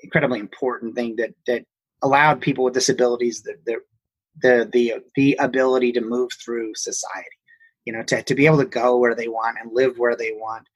incredibly 0.04 0.40
important 0.40 0.96
thing 0.96 1.16
that 1.16 1.32
that 1.48 1.64
allowed 2.02 2.42
people 2.42 2.64
with 2.64 2.74
disabilities 2.74 3.44
the, 3.44 3.56
the 3.66 3.76
the 4.42 4.70
the 4.72 4.94
the 5.16 5.38
ability 5.40 5.92
to 5.92 6.02
move 6.02 6.30
through 6.44 6.74
society 6.76 7.40
you 7.90 7.94
know 7.94 8.04
to, 8.04 8.22
to 8.22 8.36
be 8.36 8.46
able 8.46 8.60
to 8.60 8.66
go 8.66 8.98
where 8.98 9.16
they 9.16 9.28
want 9.28 9.58
and 9.60 9.74
live 9.74 9.98
where 9.98 10.16
they 10.16 10.32
want. 10.34 10.68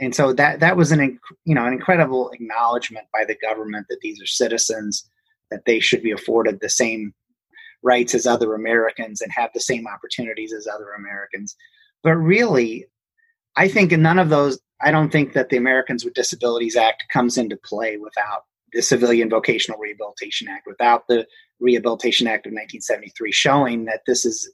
And 0.00 0.14
so 0.14 0.34
that 0.34 0.60
that 0.60 0.76
was 0.76 0.92
an 0.92 1.18
you 1.46 1.54
know 1.54 1.64
an 1.64 1.72
incredible 1.72 2.30
acknowledgement 2.30 3.06
by 3.10 3.24
the 3.24 3.36
government 3.36 3.86
that 3.88 4.00
these 4.02 4.20
are 4.20 4.26
citizens 4.26 5.08
that 5.50 5.64
they 5.64 5.80
should 5.80 6.02
be 6.02 6.10
afforded 6.10 6.60
the 6.60 6.68
same 6.68 7.14
rights 7.82 8.14
as 8.14 8.26
other 8.26 8.54
Americans 8.54 9.22
and 9.22 9.32
have 9.32 9.50
the 9.54 9.60
same 9.60 9.86
opportunities 9.86 10.52
as 10.52 10.66
other 10.66 10.92
Americans. 10.92 11.56
But 12.02 12.16
really 12.16 12.86
I 13.56 13.68
think 13.68 13.92
none 13.92 14.18
of 14.18 14.28
those 14.28 14.60
I 14.82 14.90
don't 14.90 15.10
think 15.10 15.32
that 15.32 15.48
the 15.48 15.56
Americans 15.56 16.04
with 16.04 16.14
Disabilities 16.14 16.76
Act 16.76 17.04
comes 17.10 17.38
into 17.38 17.56
play 17.56 17.96
without 17.96 18.42
the 18.72 18.82
Civilian 18.82 19.28
Vocational 19.28 19.78
Rehabilitation 19.78 20.48
Act, 20.48 20.66
without 20.66 21.06
the 21.08 21.26
Rehabilitation 21.60 22.26
Act 22.26 22.46
of 22.46 22.50
1973, 22.50 23.32
showing 23.32 23.84
that 23.86 24.02
this 24.06 24.24
is, 24.24 24.50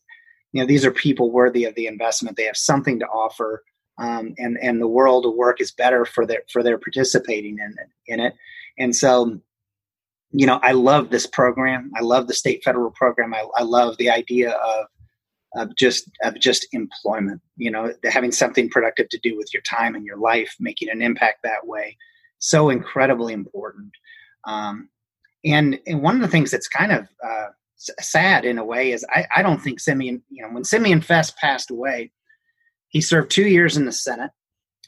you 0.52 0.60
know, 0.60 0.66
these 0.66 0.84
are 0.84 0.90
people 0.90 1.30
worthy 1.30 1.64
of 1.64 1.74
the 1.74 1.86
investment. 1.86 2.36
They 2.36 2.44
have 2.44 2.56
something 2.56 2.98
to 3.00 3.06
offer, 3.06 3.62
um, 3.98 4.34
and 4.38 4.58
and 4.60 4.80
the 4.80 4.88
world 4.88 5.26
of 5.26 5.34
work 5.34 5.60
is 5.60 5.72
better 5.72 6.04
for 6.04 6.26
their 6.26 6.42
for 6.52 6.62
their 6.62 6.78
participating 6.78 7.58
in 7.58 7.74
in 8.06 8.20
it. 8.20 8.34
And 8.78 8.94
so, 8.94 9.38
you 10.30 10.46
know, 10.46 10.60
I 10.62 10.72
love 10.72 11.10
this 11.10 11.26
program. 11.26 11.90
I 11.96 12.02
love 12.02 12.28
the 12.28 12.34
state 12.34 12.62
federal 12.64 12.90
program. 12.92 13.34
I, 13.34 13.44
I 13.56 13.62
love 13.62 13.96
the 13.98 14.10
idea 14.10 14.52
of 14.52 14.86
of 15.54 15.76
just 15.76 16.10
of 16.22 16.38
just 16.40 16.66
employment. 16.72 17.40
You 17.56 17.70
know, 17.70 17.92
having 18.04 18.32
something 18.32 18.68
productive 18.68 19.08
to 19.10 19.18
do 19.18 19.36
with 19.36 19.52
your 19.52 19.62
time 19.62 19.94
and 19.94 20.04
your 20.04 20.18
life, 20.18 20.54
making 20.60 20.88
an 20.90 21.02
impact 21.02 21.38
that 21.42 21.66
way 21.66 21.96
so 22.38 22.70
incredibly 22.70 23.32
important. 23.32 23.92
Um, 24.46 24.88
and 25.44 25.78
and 25.86 26.02
one 26.02 26.16
of 26.16 26.22
the 26.22 26.28
things 26.28 26.50
that's 26.50 26.68
kind 26.68 26.92
of 26.92 27.08
uh, 27.24 27.46
sad 27.78 28.44
in 28.44 28.58
a 28.58 28.64
way 28.64 28.92
is 28.92 29.04
I, 29.10 29.26
I 29.36 29.42
don't 29.42 29.62
think 29.62 29.80
Simeon, 29.80 30.22
you 30.30 30.42
know, 30.42 30.52
when 30.52 30.64
Simeon 30.64 31.00
Fess 31.00 31.30
passed 31.32 31.70
away, 31.70 32.10
he 32.88 33.00
served 33.00 33.30
two 33.30 33.46
years 33.46 33.76
in 33.76 33.84
the 33.84 33.92
Senate, 33.92 34.30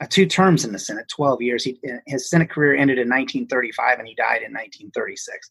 uh, 0.01 0.07
two 0.09 0.27
terms 0.27 0.65
in 0.65 0.73
the 0.73 0.79
Senate, 0.79 1.07
12 1.09 1.43
years. 1.43 1.65
He, 1.65 1.79
his 2.07 2.29
Senate 2.29 2.51
career 2.51 2.75
ended 2.75 2.99
in 2.99 3.09
1935 3.09 3.99
and 3.99 4.09
he 4.09 4.15
died 4.15 4.43
in 4.43 4.53
1936. 4.53 5.51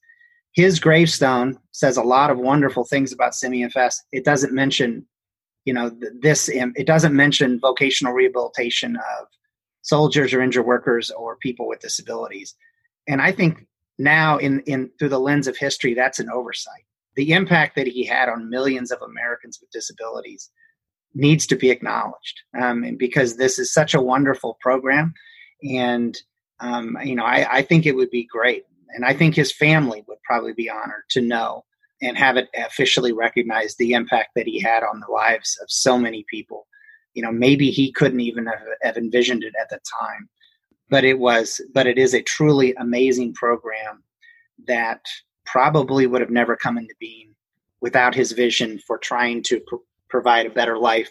His 0.54 0.80
gravestone 0.80 1.58
says 1.72 1.98
a 1.98 2.04
lot 2.04 2.32
of 2.32 2.40
wonderful 2.40 2.84
things 2.84 3.14
about 3.14 3.36
Simeon 3.36 3.70
Fess. 3.70 4.02
It 4.12 4.26
doesn't 4.26 4.54
mention, 4.54 5.06
you 5.64 5.74
know, 5.74 5.92
this, 6.22 6.50
it 6.50 6.88
doesn't 6.88 7.16
mention 7.16 7.60
vocational 7.60 8.14
rehabilitation 8.14 8.96
of 8.96 9.28
soldiers 9.84 10.34
or 10.34 10.42
injured 10.42 10.66
workers 10.66 11.12
or 11.12 11.38
people 11.38 11.68
with 11.68 11.80
disabilities. 11.80 12.56
And 13.08 13.22
I 13.22 13.32
think 13.32 13.66
now 14.00 14.38
in, 14.38 14.62
in 14.62 14.90
through 14.98 15.10
the 15.10 15.20
lens 15.20 15.48
of 15.48 15.58
history, 15.58 15.94
that's 15.94 16.20
an 16.20 16.30
oversight. 16.30 16.86
The 17.16 17.32
impact 17.32 17.76
that 17.76 17.88
he 17.88 18.06
had 18.06 18.30
on 18.30 18.50
millions 18.50 18.92
of 18.92 19.02
Americans 19.02 19.60
with 19.62 19.72
disabilities 19.72 20.50
needs 21.14 21.46
to 21.48 21.56
be 21.56 21.70
acknowledged. 21.70 22.42
Um, 22.60 22.84
and 22.84 22.98
because 22.98 23.38
this 23.38 23.60
is 23.60 23.74
such 23.74 23.94
a 23.94 24.02
wonderful 24.02 24.58
program. 24.62 25.14
And, 25.64 26.18
um, 26.60 26.98
you 27.04 27.16
know, 27.16 27.26
I, 27.26 27.58
I 27.58 27.62
think 27.62 27.86
it 27.86 27.96
would 27.96 28.12
be 28.12 28.26
great. 28.26 28.64
And 28.96 29.06
I 29.06 29.14
think 29.14 29.36
his 29.36 29.52
family 29.52 30.04
would 30.08 30.22
probably 30.24 30.54
be 30.54 30.70
honored 30.70 31.04
to 31.12 31.22
know 31.22 31.66
and 32.02 32.18
have 32.18 32.38
it 32.38 32.48
officially 32.56 33.12
recognized 33.12 33.78
the 33.78 33.94
impact 33.94 34.30
that 34.36 34.48
he 34.48 34.60
had 34.60 34.84
on 34.84 35.00
the 35.00 35.12
lives 35.12 35.58
of 35.62 35.70
so 35.70 35.98
many 35.98 36.26
people 36.30 36.68
you 37.14 37.22
know 37.22 37.32
maybe 37.32 37.70
he 37.70 37.92
couldn't 37.92 38.20
even 38.20 38.46
have, 38.46 38.62
have 38.82 38.98
envisioned 38.98 39.44
it 39.44 39.54
at 39.60 39.70
the 39.70 39.80
time 40.00 40.30
but 40.90 41.04
it 41.04 41.18
was 41.18 41.62
but 41.74 41.88
it 41.88 41.98
is 41.98 42.14
a 42.14 42.22
truly 42.22 42.74
amazing 42.76 43.34
program 43.34 44.04
that 44.68 45.02
probably 45.46 46.08
would 46.08 46.22
have 46.22 46.30
never 46.30 46.56
come 46.56 46.78
into 46.78 46.94
being 47.00 47.34
without 47.82 48.14
his 48.14 48.32
vision 48.32 48.80
for 48.86 48.98
trying 48.98 49.42
to 49.44 49.60
pr- 49.68 49.76
provide 50.10 50.46
a 50.46 50.50
better 50.50 50.78
life 50.78 51.10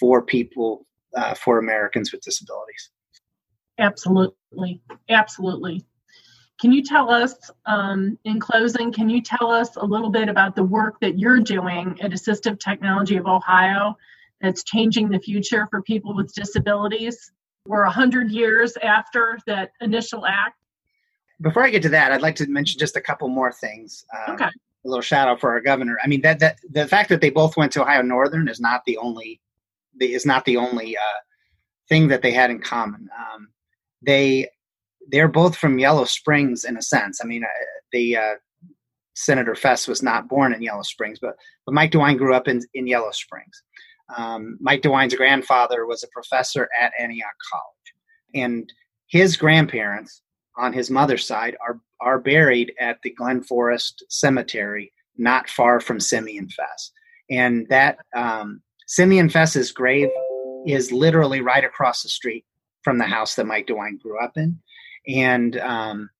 for 0.00 0.22
people 0.22 0.86
uh, 1.16 1.34
for 1.34 1.58
americans 1.58 2.12
with 2.12 2.22
disabilities. 2.22 2.90
Absolutely. 3.78 4.82
Absolutely. 5.08 5.84
Can 6.60 6.72
you 6.72 6.82
tell 6.82 7.10
us 7.10 7.34
um, 7.66 8.18
in 8.24 8.38
closing 8.38 8.92
can 8.92 9.08
you 9.08 9.20
tell 9.20 9.50
us 9.50 9.76
a 9.76 9.84
little 9.84 10.10
bit 10.10 10.28
about 10.28 10.54
the 10.54 10.62
work 10.62 11.00
that 11.00 11.18
you're 11.18 11.40
doing 11.40 11.98
at 12.00 12.12
assistive 12.12 12.60
technology 12.60 13.16
of 13.16 13.26
ohio 13.26 13.96
that's 14.42 14.64
changing 14.64 15.08
the 15.08 15.20
future 15.20 15.68
for 15.70 15.80
people 15.82 16.14
with 16.14 16.34
disabilities. 16.34 17.32
We're 17.66 17.84
100 17.84 18.30
years 18.30 18.76
after 18.82 19.38
that 19.46 19.72
initial 19.80 20.26
act. 20.26 20.58
Before 21.40 21.64
I 21.64 21.70
get 21.70 21.82
to 21.82 21.88
that, 21.90 22.12
I'd 22.12 22.22
like 22.22 22.36
to 22.36 22.46
mention 22.48 22.78
just 22.78 22.96
a 22.96 23.00
couple 23.00 23.28
more 23.28 23.52
things. 23.52 24.04
Um, 24.14 24.34
okay. 24.34 24.46
A 24.46 24.88
little 24.88 25.02
shout 25.02 25.28
out 25.28 25.40
for 25.40 25.50
our 25.50 25.60
governor. 25.60 25.96
I 26.02 26.08
mean 26.08 26.22
that 26.22 26.40
that 26.40 26.58
the 26.68 26.88
fact 26.88 27.08
that 27.10 27.20
they 27.20 27.30
both 27.30 27.56
went 27.56 27.72
to 27.72 27.82
Ohio 27.82 28.02
Northern 28.02 28.48
is 28.48 28.60
not 28.60 28.84
the 28.84 28.96
only 28.96 29.40
is 30.00 30.26
not 30.26 30.44
the 30.44 30.56
only 30.56 30.96
uh, 30.96 31.20
thing 31.88 32.08
that 32.08 32.22
they 32.22 32.32
had 32.32 32.50
in 32.50 32.60
common. 32.60 33.08
Um, 33.16 33.48
they 34.04 34.48
they're 35.08 35.28
both 35.28 35.56
from 35.56 35.78
Yellow 35.78 36.04
Springs 36.04 36.64
in 36.64 36.76
a 36.76 36.82
sense. 36.82 37.20
I 37.22 37.26
mean, 37.26 37.44
uh, 37.44 37.48
the 37.92 38.16
uh, 38.16 38.34
Senator 39.14 39.54
Fess 39.54 39.86
was 39.86 40.02
not 40.02 40.28
born 40.28 40.52
in 40.52 40.62
Yellow 40.62 40.82
Springs, 40.82 41.18
but 41.20 41.36
but 41.64 41.74
Mike 41.74 41.92
DeWine 41.92 42.18
grew 42.18 42.34
up 42.34 42.48
in 42.48 42.60
in 42.74 42.86
Yellow 42.86 43.12
Springs. 43.12 43.62
Um, 44.16 44.58
Mike 44.60 44.82
DeWine's 44.82 45.14
grandfather 45.14 45.86
was 45.86 46.02
a 46.02 46.08
professor 46.08 46.68
at 46.78 46.92
Antioch 46.98 47.34
College, 47.52 48.44
and 48.44 48.72
his 49.08 49.36
grandparents 49.36 50.22
on 50.56 50.72
his 50.72 50.90
mother's 50.90 51.26
side 51.26 51.56
are 51.66 51.80
are 52.00 52.18
buried 52.18 52.72
at 52.80 52.98
the 53.02 53.10
Glen 53.10 53.42
Forest 53.42 54.04
Cemetery, 54.08 54.92
not 55.16 55.48
far 55.48 55.80
from 55.80 56.00
Simeon 56.00 56.48
Fess. 56.48 56.90
And 57.30 57.66
that 57.68 57.98
um, 58.14 58.60
Simeon 58.88 59.30
Fess's 59.30 59.70
grave 59.70 60.08
is 60.66 60.92
literally 60.92 61.40
right 61.40 61.64
across 61.64 62.02
the 62.02 62.08
street 62.08 62.44
from 62.82 62.98
the 62.98 63.04
house 63.04 63.36
that 63.36 63.46
Mike 63.46 63.68
DeWine 63.68 64.00
grew 64.00 64.22
up 64.22 64.32
in. 64.36 64.58
And 65.06 65.56
um, 65.58 66.10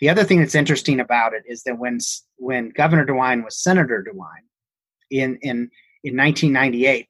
the 0.00 0.08
other 0.08 0.24
thing 0.24 0.40
that's 0.40 0.54
interesting 0.54 1.00
about 1.00 1.34
it 1.34 1.42
is 1.46 1.62
that 1.64 1.78
when 1.78 1.98
when 2.36 2.70
Governor 2.70 3.06
DeWine 3.06 3.44
was 3.44 3.62
Senator 3.62 4.04
DeWine 4.06 4.46
in 5.10 5.38
in 5.42 5.70
in 6.02 6.16
1998, 6.16 7.08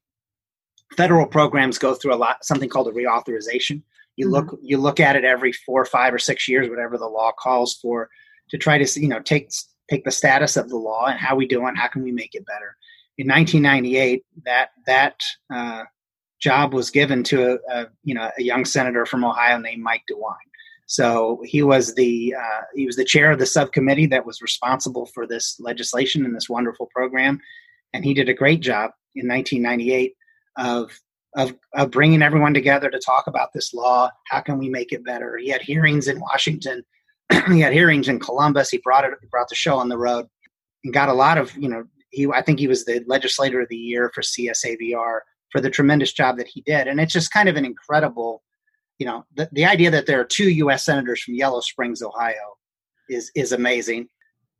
federal 0.97 1.27
programs 1.27 1.79
go 1.79 1.95
through 1.95 2.15
a 2.15 2.17
lot 2.17 2.45
something 2.45 2.69
called 2.69 2.89
a 2.89 2.93
reauthorization. 2.93 3.83
You 4.17 4.27
mm-hmm. 4.27 4.33
look 4.33 4.59
you 4.63 4.79
look 4.79 5.01
at 5.01 5.17
it 5.17 5.25
every 5.25 5.53
four, 5.53 5.85
five, 5.85 6.13
or 6.13 6.19
six 6.19 6.49
years, 6.49 6.69
whatever 6.69 6.99
the 6.99 7.07
law 7.07 7.33
calls 7.33 7.75
for, 7.75 8.09
to 8.51 8.59
try 8.59 8.83
to 8.83 9.01
you 9.01 9.09
know 9.09 9.21
take 9.21 9.51
take 9.89 10.05
the 10.05 10.11
status 10.11 10.57
of 10.57 10.69
the 10.69 10.77
law 10.77 11.07
and 11.07 11.19
how 11.19 11.35
we 11.35 11.47
doing, 11.47 11.75
how 11.75 11.89
can 11.89 12.03
we 12.03 12.13
make 12.13 12.35
it 12.35 12.47
better. 12.47 12.77
In 13.19 13.27
1998, 13.27 14.25
that 14.45 14.71
that 14.87 15.21
uh, 15.53 15.85
job 16.41 16.73
was 16.73 16.91
given 16.91 17.23
to 17.25 17.53
a, 17.53 17.59
a, 17.71 17.87
you 18.03 18.15
know 18.15 18.31
a 18.39 18.43
young 18.43 18.65
senator 18.65 19.07
from 19.07 19.25
Ohio 19.25 19.59
named 19.59 19.83
Mike 19.83 20.03
DeWine. 20.11 20.35
So 20.87 21.41
he 21.45 21.63
was 21.63 21.95
the 21.95 22.35
uh, 22.37 22.63
he 22.75 22.87
was 22.87 22.97
the 22.97 23.05
chair 23.05 23.31
of 23.31 23.39
the 23.39 23.47
subcommittee 23.47 24.07
that 24.07 24.27
was 24.27 24.43
responsible 24.43 25.07
for 25.07 25.27
this 25.27 25.59
legislation 25.61 26.25
and 26.25 26.35
this 26.35 26.49
wonderful 26.49 26.87
program, 26.87 27.41
and 27.93 28.05
he 28.05 28.15
did 28.15 28.29
a 28.29 28.35
great 28.35 28.61
job 28.61 28.91
in 29.15 29.29
1998 29.29 30.15
of 30.57 30.90
of, 31.37 31.54
of 31.75 31.90
bringing 31.90 32.23
everyone 32.23 32.54
together 32.54 32.90
to 32.90 32.99
talk 32.99 33.26
about 33.26 33.52
this 33.52 33.73
law. 33.73 34.11
How 34.28 34.40
can 34.40 34.59
we 34.59 34.69
make 34.69 34.92
it 34.92 35.04
better? 35.04 35.37
He 35.37 35.49
had 35.49 35.62
hearings 35.62 36.09
in 36.09 36.19
Washington. 36.21 36.83
he 37.49 37.61
had 37.61 37.73
hearings 37.73 38.09
in 38.09 38.19
Columbus. 38.19 38.71
He 38.71 38.78
brought 38.78 39.04
it, 39.04 39.12
brought 39.30 39.49
the 39.49 39.54
show 39.54 39.76
on 39.76 39.88
the 39.88 39.99
road, 39.99 40.26
and 40.85 40.92
got 40.92 41.09
a 41.09 41.14
lot 41.14 41.38
of 41.38 41.57
you 41.57 41.69
know. 41.69 41.85
He 42.11 42.26
I 42.26 42.42
think 42.42 42.59
he 42.59 42.66
was 42.66 42.85
the 42.85 43.04
legislator 43.07 43.61
of 43.61 43.69
the 43.69 43.76
year 43.76 44.11
for 44.12 44.23
CSAVR 44.23 45.21
for 45.50 45.61
the 45.61 45.71
tremendous 45.71 46.12
job 46.12 46.37
that 46.38 46.49
he 46.49 46.62
did, 46.62 46.88
and 46.88 47.00
it's 47.00 47.12
just 47.12 47.33
kind 47.33 47.49
of 47.49 47.57
an 47.57 47.64
incredible, 47.64 48.42
you 48.99 49.07
know, 49.07 49.25
the, 49.37 49.49
the 49.52 49.64
idea 49.64 49.90
that 49.92 50.07
there 50.07 50.21
are 50.21 50.25
two 50.25 50.50
U.S. 50.50 50.85
senators 50.85 51.23
from 51.23 51.35
Yellow 51.35 51.61
Springs, 51.61 52.02
Ohio, 52.02 52.57
is 53.09 53.30
is 53.37 53.52
amazing. 53.52 54.09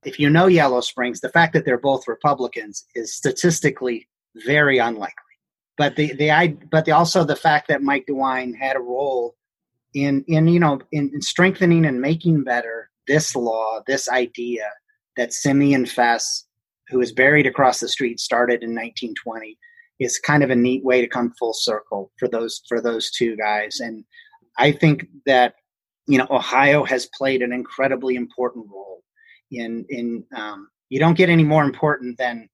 If 0.05 0.21
you 0.21 0.31
know 0.31 0.47
Yellow 0.47 0.81
Springs, 0.81 1.21
the 1.21 1.29
fact 1.29 1.53
that 1.55 1.65
they're 1.65 1.77
both 1.77 2.07
Republicans 2.07 2.87
is 2.95 3.17
statistically 3.17 4.09
very 4.47 4.79
unlikely 4.79 5.30
but 5.81 5.97
the 5.97 6.13
the 6.13 6.31
I 6.31 6.49
but 6.71 6.85
the, 6.85 6.93
also 6.93 7.25
the 7.25 7.35
fact 7.35 7.69
that 7.69 7.81
Mike 7.81 8.05
DeWine 8.07 8.55
had 8.55 8.77
a 8.77 8.81
role 8.81 9.35
in 9.95 10.23
in 10.29 10.47
you 10.47 10.61
know 10.61 10.79
in, 10.93 11.11
in 11.15 11.23
strengthening 11.23 11.87
and 11.87 12.03
making 12.03 12.45
better 12.45 12.91
this 13.07 13.35
law, 13.35 13.81
this 13.87 14.07
idea 14.07 14.69
that 15.17 15.33
Simeon 15.33 15.87
Fess, 15.87 16.45
who 16.89 17.01
is 17.01 17.13
buried 17.13 17.47
across 17.47 17.81
the 17.81 17.89
street, 17.89 18.21
started 18.21 18.63
in 18.63 18.75
1920, 18.75 19.57
is 20.01 20.19
kind 20.19 20.43
of 20.43 20.51
a 20.51 20.55
neat 20.55 20.85
way 20.85 21.01
to 21.01 21.09
come 21.09 21.33
full 21.39 21.55
circle 21.55 22.13
for 22.19 22.29
those 22.29 22.61
for 22.69 22.83
those 22.83 23.11
two 23.11 23.35
guys. 23.39 23.81
And 23.81 24.05
I 24.59 24.73
think 24.73 25.07
that 25.25 25.55
you 26.07 26.19
know 26.19 26.27
Ohio 26.29 26.85
has 26.85 27.09
played 27.17 27.41
an 27.41 27.55
incredibly 27.55 28.17
important 28.17 28.67
role 28.71 29.03
in 29.51 29.87
in 29.89 30.25
um, 30.37 30.69
you 30.91 31.01
don't 31.01 31.17
get 31.17 31.31
any 31.31 31.45
more 31.45 31.65
important 31.65 32.19
than 32.19 32.51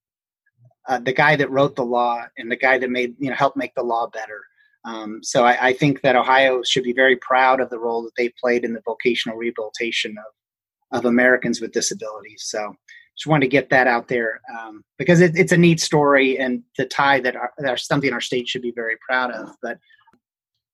uh, 0.89 0.99
the 0.99 1.13
guy 1.13 1.37
that 1.37 1.51
wrote 1.51 1.77
the 1.77 1.85
law 1.85 2.25
and 2.39 2.51
the 2.51 2.57
guy 2.57 2.79
that 2.79 2.91
made 2.91 3.15
you 3.19 3.31
know 3.31 3.37
helped 3.37 3.57
make 3.57 3.75
the 3.75 3.83
law 3.83 4.07
better. 4.09 4.43
Um, 4.85 5.21
so 5.23 5.45
I, 5.45 5.69
I, 5.69 5.73
think 5.73 6.03
that 6.03 6.15
Ohio 6.15 6.63
should 6.63 6.85
be 6.85 6.93
very 6.93 7.17
proud 7.17 7.61
of 7.61 7.71
the 7.71 7.79
role 7.79 8.05
that 8.05 8.15
they 8.17 8.33
played 8.41 8.65
in 8.65 8.73
the 8.73 8.83
vocational 8.85 9.37
rehabilitation 9.37 10.15
of 10.19 10.99
of 10.99 11.05
Americans 11.05 11.61
with 11.61 11.73
disabilities. 11.73 12.45
So 12.47 12.75
just 13.17 13.27
wanted 13.27 13.47
to 13.47 13.51
get 13.51 13.71
that 13.71 13.89
out 13.89 14.09
there 14.09 14.41
um, 14.57 14.85
because 14.99 15.21
it, 15.21 15.33
it's 15.35 15.53
a 15.53 15.57
neat 15.57 15.81
story 15.81 16.39
and 16.39 16.63
the 16.77 16.85
tie 16.85 17.19
that 17.21 17.35
are, 17.35 17.51
that 17.59 17.81
something 17.81 18.13
our 18.13 18.21
state 18.21 18.47
should 18.47 18.63
be 18.63 18.73
very 18.73 18.97
proud 19.07 19.33
of. 19.33 19.57
But 19.63 19.79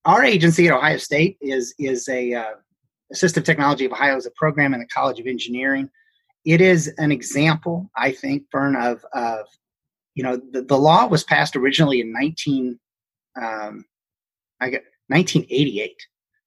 our 0.05 0.25
agency 0.25 0.67
at 0.67 0.75
Ohio 0.75 0.99
State 0.99 1.39
is 1.41 1.75
is 1.79 2.09
a 2.09 2.35
uh, 2.35 2.55
Assistive 3.15 3.45
Technology 3.45 3.85
of 3.85 3.93
Ohio 3.93 4.17
is 4.17 4.27
a 4.27 4.31
program 4.33 4.75
in 4.75 4.81
the 4.81 4.87
College 4.87 5.21
of 5.21 5.27
Engineering. 5.27 5.89
It 6.45 6.61
is 6.61 6.93
an 6.99 7.13
example, 7.13 7.91
I 7.97 8.11
think, 8.11 8.45
Fern, 8.51 8.75
of, 8.75 9.05
of 9.13 9.47
you 10.15 10.23
know, 10.23 10.41
the, 10.53 10.63
the 10.63 10.79
law 10.79 11.07
was 11.07 11.25
passed 11.25 11.57
originally 11.57 12.01
in 12.01 12.13
19, 12.13 12.79
um, 13.41 13.85
I 14.61 14.69
get 14.69 14.85
1988, 15.09 15.97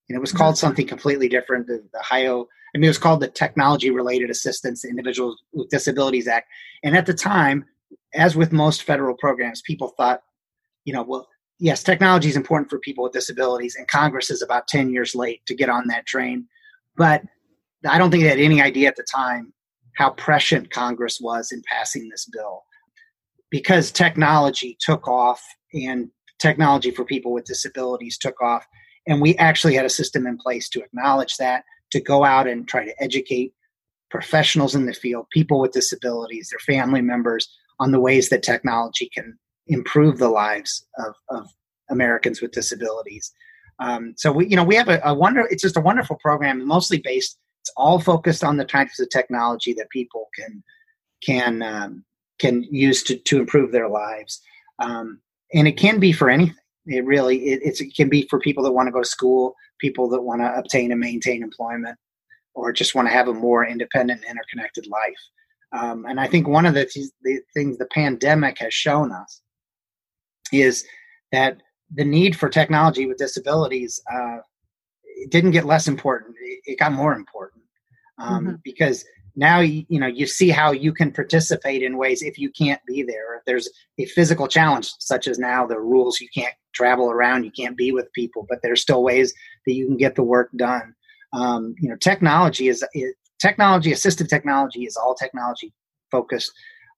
and 0.09 0.15
it 0.15 0.19
was 0.19 0.31
called 0.31 0.55
mm-hmm. 0.55 0.59
something 0.59 0.87
completely 0.87 1.27
different. 1.27 1.67
The, 1.67 1.83
the 1.91 1.99
Ohio, 1.99 2.47
I 2.73 2.77
mean, 2.77 2.85
it 2.85 2.89
was 2.89 2.97
called 2.97 3.21
the 3.21 3.27
Technology 3.27 3.89
Related 3.89 4.29
Assistance 4.29 4.81
to 4.81 4.89
Individuals 4.89 5.41
with 5.53 5.69
Disabilities 5.69 6.27
Act. 6.27 6.47
And 6.83 6.95
at 6.95 7.05
the 7.05 7.13
time, 7.13 7.65
as 8.13 8.35
with 8.35 8.51
most 8.51 8.83
federal 8.83 9.15
programs, 9.15 9.61
people 9.61 9.93
thought, 9.97 10.21
you 10.83 10.93
know, 10.93 11.03
well, 11.03 11.27
yes, 11.59 11.81
technology 11.83 12.29
is 12.29 12.35
important 12.35 12.69
for 12.69 12.79
people 12.79 13.03
with 13.03 13.13
disabilities, 13.13 13.75
and 13.75 13.87
Congress 13.87 14.29
is 14.29 14.41
about 14.41 14.67
10 14.67 14.91
years 14.91 15.15
late 15.15 15.45
to 15.47 15.55
get 15.55 15.69
on 15.69 15.87
that 15.87 16.05
train. 16.05 16.47
But 16.95 17.23
I 17.87 17.97
don't 17.97 18.11
think 18.11 18.23
they 18.23 18.29
had 18.29 18.39
any 18.39 18.61
idea 18.61 18.87
at 18.87 18.95
the 18.95 19.05
time 19.11 19.53
how 19.95 20.11
prescient 20.11 20.71
Congress 20.71 21.19
was 21.21 21.51
in 21.51 21.61
passing 21.71 22.09
this 22.09 22.25
bill 22.25 22.64
because 23.55 23.89
technology 23.89 24.75
took 24.81 25.07
off 25.07 25.41
and 25.73 26.09
technology 26.39 26.91
for 26.91 27.05
people 27.05 27.31
with 27.31 27.45
disabilities 27.45 28.17
took 28.17 28.41
off 28.41 28.65
and 29.07 29.21
we 29.21 29.33
actually 29.37 29.73
had 29.73 29.85
a 29.85 29.89
system 29.89 30.27
in 30.27 30.37
place 30.37 30.67
to 30.67 30.81
acknowledge 30.81 31.37
that 31.37 31.63
to 31.89 32.01
go 32.01 32.25
out 32.25 32.47
and 32.49 32.67
try 32.67 32.83
to 32.83 32.93
educate 33.01 33.53
professionals 34.11 34.75
in 34.75 34.85
the 34.85 34.93
field 34.93 35.25
people 35.31 35.61
with 35.61 35.71
disabilities 35.71 36.49
their 36.51 36.75
family 36.75 37.01
members 37.01 37.47
on 37.79 37.91
the 37.91 37.99
ways 37.99 38.27
that 38.27 38.43
technology 38.43 39.09
can 39.13 39.39
improve 39.67 40.17
the 40.17 40.27
lives 40.27 40.85
of, 40.99 41.13
of 41.29 41.47
americans 41.89 42.41
with 42.41 42.51
disabilities. 42.51 43.31
Um, 43.79 44.15
so 44.17 44.33
we 44.33 44.47
you 44.47 44.57
know 44.57 44.65
we 44.65 44.75
have 44.75 44.89
a, 44.89 44.99
a 45.05 45.13
wonder 45.13 45.47
it's 45.49 45.63
just 45.63 45.77
a 45.77 45.81
wonderful 45.89 46.17
program 46.17 46.67
mostly 46.67 46.99
based 46.99 47.37
it's 47.61 47.71
all 47.77 47.99
focused 48.01 48.43
on 48.43 48.57
the 48.57 48.65
types 48.65 48.99
of 48.99 49.09
technology 49.09 49.73
that 49.75 49.89
people 49.91 50.27
can 50.37 50.61
can 51.23 51.61
um, 51.61 52.03
can 52.39 52.63
use 52.63 53.03
to, 53.03 53.17
to 53.17 53.39
improve 53.39 53.71
their 53.71 53.89
lives. 53.89 54.41
Um, 54.79 55.21
and 55.53 55.67
it 55.67 55.77
can 55.77 55.99
be 55.99 56.11
for 56.11 56.29
anything. 56.29 56.55
It 56.87 57.05
really 57.05 57.37
it, 57.47 57.61
it 57.63 57.95
can 57.95 58.09
be 58.09 58.27
for 58.29 58.39
people 58.39 58.63
that 58.63 58.71
want 58.71 58.87
to 58.87 58.91
go 58.91 59.01
to 59.01 59.07
school, 59.07 59.55
people 59.79 60.07
that 60.09 60.21
want 60.21 60.41
to 60.41 60.55
obtain 60.55 60.91
and 60.91 60.99
maintain 60.99 61.41
employment, 61.41 61.97
or 62.53 62.71
just 62.71 62.93
want 62.93 63.07
to 63.07 63.13
have 63.13 63.27
a 63.27 63.33
more 63.33 63.65
independent, 63.65 64.23
interconnected 64.29 64.85
life. 64.87 65.17
Um, 65.71 66.05
and 66.05 66.19
I 66.19 66.27
think 66.27 66.47
one 66.47 66.65
of 66.65 66.73
the, 66.73 66.87
the 67.23 67.39
things 67.53 67.77
the 67.77 67.87
pandemic 67.87 68.59
has 68.59 68.73
shown 68.73 69.11
us 69.11 69.41
is 70.53 70.85
that 71.31 71.61
the 71.93 72.05
need 72.05 72.37
for 72.37 72.49
technology 72.49 73.07
with 73.07 73.17
disabilities 73.17 74.01
uh, 74.13 74.37
didn't 75.29 75.51
get 75.51 75.65
less 75.65 75.87
important; 75.87 76.35
it, 76.65 76.77
got 76.77 76.91
more 76.91 77.13
important 77.13 77.63
um, 78.19 78.45
mm-hmm. 78.45 78.55
because 78.63 79.03
now 79.35 79.59
you, 79.59 79.85
you 79.89 79.99
know 79.99 80.07
you 80.07 80.25
see 80.25 80.49
how 80.49 80.71
you 80.71 80.93
can 80.93 81.11
participate 81.11 81.83
in 81.83 81.97
ways 81.97 82.21
if 82.21 82.37
you 82.37 82.49
can't 82.49 82.81
be 82.85 83.03
there. 83.03 83.37
If 83.37 83.45
there's 83.45 83.69
a 83.99 84.05
physical 84.05 84.47
challenge 84.47 84.93
such 84.99 85.27
as 85.27 85.39
now 85.39 85.65
the 85.65 85.79
rules 85.79 86.19
you 86.19 86.27
can't 86.33 86.53
travel 86.73 87.09
around 87.09 87.43
you 87.43 87.51
can't 87.51 87.77
be 87.77 87.91
with 87.91 88.11
people 88.13 88.45
but 88.49 88.59
there's 88.61 88.81
still 88.81 89.03
ways 89.03 89.33
that 89.65 89.73
you 89.73 89.85
can 89.85 89.97
get 89.97 90.15
the 90.15 90.23
work 90.23 90.49
done. 90.55 90.93
Um, 91.33 91.75
you 91.79 91.89
know 91.89 91.97
technology 91.97 92.67
is, 92.67 92.83
is 92.93 93.13
technology 93.39 93.91
assistive 93.91 94.29
technology 94.29 94.85
is 94.85 94.95
all 94.95 95.15
technology 95.15 95.73
focused 96.11 96.51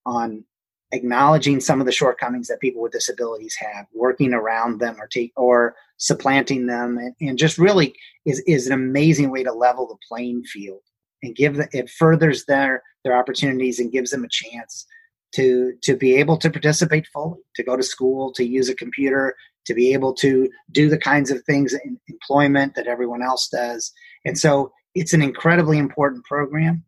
on 0.06 0.44
acknowledging 0.92 1.60
some 1.60 1.80
of 1.80 1.86
the 1.86 1.92
shortcomings 1.92 2.48
that 2.48 2.60
people 2.60 2.80
with 2.80 2.92
disabilities 2.92 3.54
have 3.56 3.86
working 3.92 4.32
around 4.32 4.80
them 4.80 4.96
or 4.98 5.06
take 5.06 5.32
or 5.36 5.74
supplanting 5.98 6.66
them 6.66 6.96
and, 6.96 7.14
and 7.20 7.38
just 7.38 7.58
really 7.58 7.94
is, 8.24 8.40
is 8.46 8.66
an 8.66 8.72
amazing 8.72 9.30
way 9.30 9.42
to 9.42 9.52
level 9.52 9.86
the 9.86 9.96
playing 10.08 10.42
field 10.44 10.80
and 11.22 11.34
give 11.36 11.56
the, 11.56 11.68
it 11.72 11.90
furthers 11.90 12.44
their 12.46 12.82
their 13.04 13.16
opportunities 13.16 13.78
and 13.78 13.92
gives 13.92 14.10
them 14.10 14.24
a 14.24 14.28
chance 14.28 14.86
to 15.34 15.72
to 15.82 15.96
be 15.96 16.16
able 16.16 16.36
to 16.38 16.50
participate 16.50 17.06
fully 17.08 17.38
to 17.54 17.62
go 17.62 17.76
to 17.76 17.82
school 17.82 18.32
to 18.32 18.44
use 18.44 18.68
a 18.68 18.74
computer 18.74 19.34
to 19.66 19.74
be 19.74 19.92
able 19.92 20.14
to 20.14 20.48
do 20.72 20.88
the 20.88 20.98
kinds 20.98 21.30
of 21.30 21.42
things 21.44 21.74
in 21.74 22.00
employment 22.08 22.74
that 22.74 22.86
everyone 22.86 23.22
else 23.22 23.48
does. 23.48 23.92
And 24.24 24.38
so 24.38 24.72
it's 24.94 25.12
an 25.12 25.20
incredibly 25.20 25.76
important 25.76 26.24
program. 26.24 26.84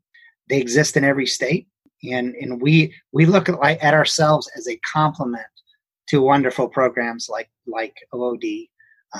They 0.48 0.58
exist 0.58 0.96
in 0.96 1.04
every 1.04 1.26
state 1.26 1.68
and 2.02 2.34
and 2.36 2.60
we 2.60 2.94
we 3.12 3.26
look 3.26 3.48
at, 3.48 3.58
at 3.62 3.94
ourselves 3.94 4.50
as 4.56 4.66
a 4.68 4.78
complement 4.78 5.44
to 6.08 6.22
wonderful 6.22 6.68
programs 6.68 7.28
like 7.28 7.50
like 7.66 7.96
OOD 8.14 8.44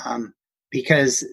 um, 0.05 0.33
because 0.71 1.25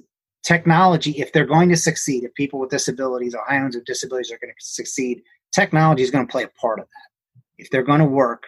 technology, 0.44 1.12
if 1.12 1.33
they're 1.33 1.46
going 1.46 1.68
to 1.68 1.77
succeed, 1.77 2.24
if 2.24 2.35
people 2.35 2.59
with 2.59 2.70
disabilities, 2.70 3.35
Ohioans 3.35 3.74
with 3.74 3.85
disabilities 3.85 4.31
are 4.31 4.38
going 4.38 4.53
to 4.53 4.64
succeed, 4.64 5.22
technology 5.53 6.03
is 6.03 6.11
going 6.11 6.27
to 6.27 6.31
play 6.31 6.44
a 6.44 6.48
part 6.61 6.79
of 6.79 6.87
that. 6.87 7.42
If 7.59 7.70
they're 7.70 7.83
going 7.83 8.01
to 8.01 8.07
work, 8.07 8.44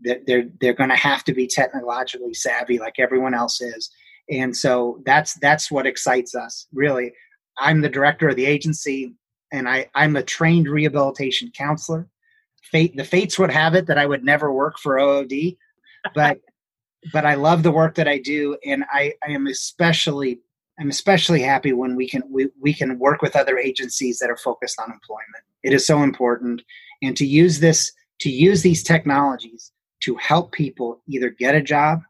they're 0.00 0.20
they're, 0.26 0.48
they're 0.60 0.74
going 0.74 0.90
to 0.90 0.96
have 0.96 1.24
to 1.24 1.34
be 1.34 1.46
technologically 1.46 2.34
savvy 2.34 2.78
like 2.78 2.94
everyone 2.98 3.34
else 3.34 3.60
is. 3.60 3.90
And 4.30 4.56
so 4.56 5.02
that's 5.04 5.34
that's 5.40 5.70
what 5.70 5.86
excites 5.86 6.34
us. 6.34 6.66
Really, 6.72 7.12
I'm 7.58 7.80
the 7.80 7.88
director 7.88 8.28
of 8.28 8.36
the 8.36 8.46
agency, 8.46 9.14
and 9.52 9.68
I 9.68 9.88
I'm 9.94 10.16
a 10.16 10.22
trained 10.22 10.68
rehabilitation 10.68 11.50
counselor. 11.56 12.08
Fate 12.62 12.96
the 12.96 13.04
fates 13.04 13.38
would 13.38 13.50
have 13.50 13.74
it 13.74 13.86
that 13.86 13.98
I 13.98 14.06
would 14.06 14.24
never 14.24 14.52
work 14.52 14.78
for 14.78 14.98
OOD, 14.98 15.56
but 16.14 16.38
but 17.12 17.24
I 17.24 17.34
love 17.34 17.62
the 17.62 17.70
work 17.70 17.94
that 17.96 18.08
I 18.08 18.18
do, 18.18 18.56
and 18.64 18.84
I, 18.92 19.14
I 19.26 19.32
am 19.32 19.46
especially 19.46 20.40
I'm 20.80 20.88
especially 20.88 21.42
happy 21.42 21.72
when 21.72 21.94
we 21.94 22.08
can 22.08 22.22
we, 22.30 22.48
we 22.58 22.72
can 22.72 22.98
work 22.98 23.20
with 23.20 23.36
other 23.36 23.58
agencies 23.58 24.18
that 24.18 24.30
are 24.30 24.36
focused 24.36 24.80
on 24.80 24.90
employment. 24.90 25.44
It 25.62 25.74
is 25.74 25.86
so 25.86 26.02
important, 26.02 26.62
and 27.02 27.16
to 27.18 27.26
use 27.26 27.60
this 27.60 27.92
to 28.20 28.30
use 28.30 28.62
these 28.62 28.82
technologies 28.82 29.72
to 30.04 30.14
help 30.16 30.52
people 30.52 31.02
either 31.06 31.28
get 31.30 31.54
a 31.54 31.60
job 31.60 32.00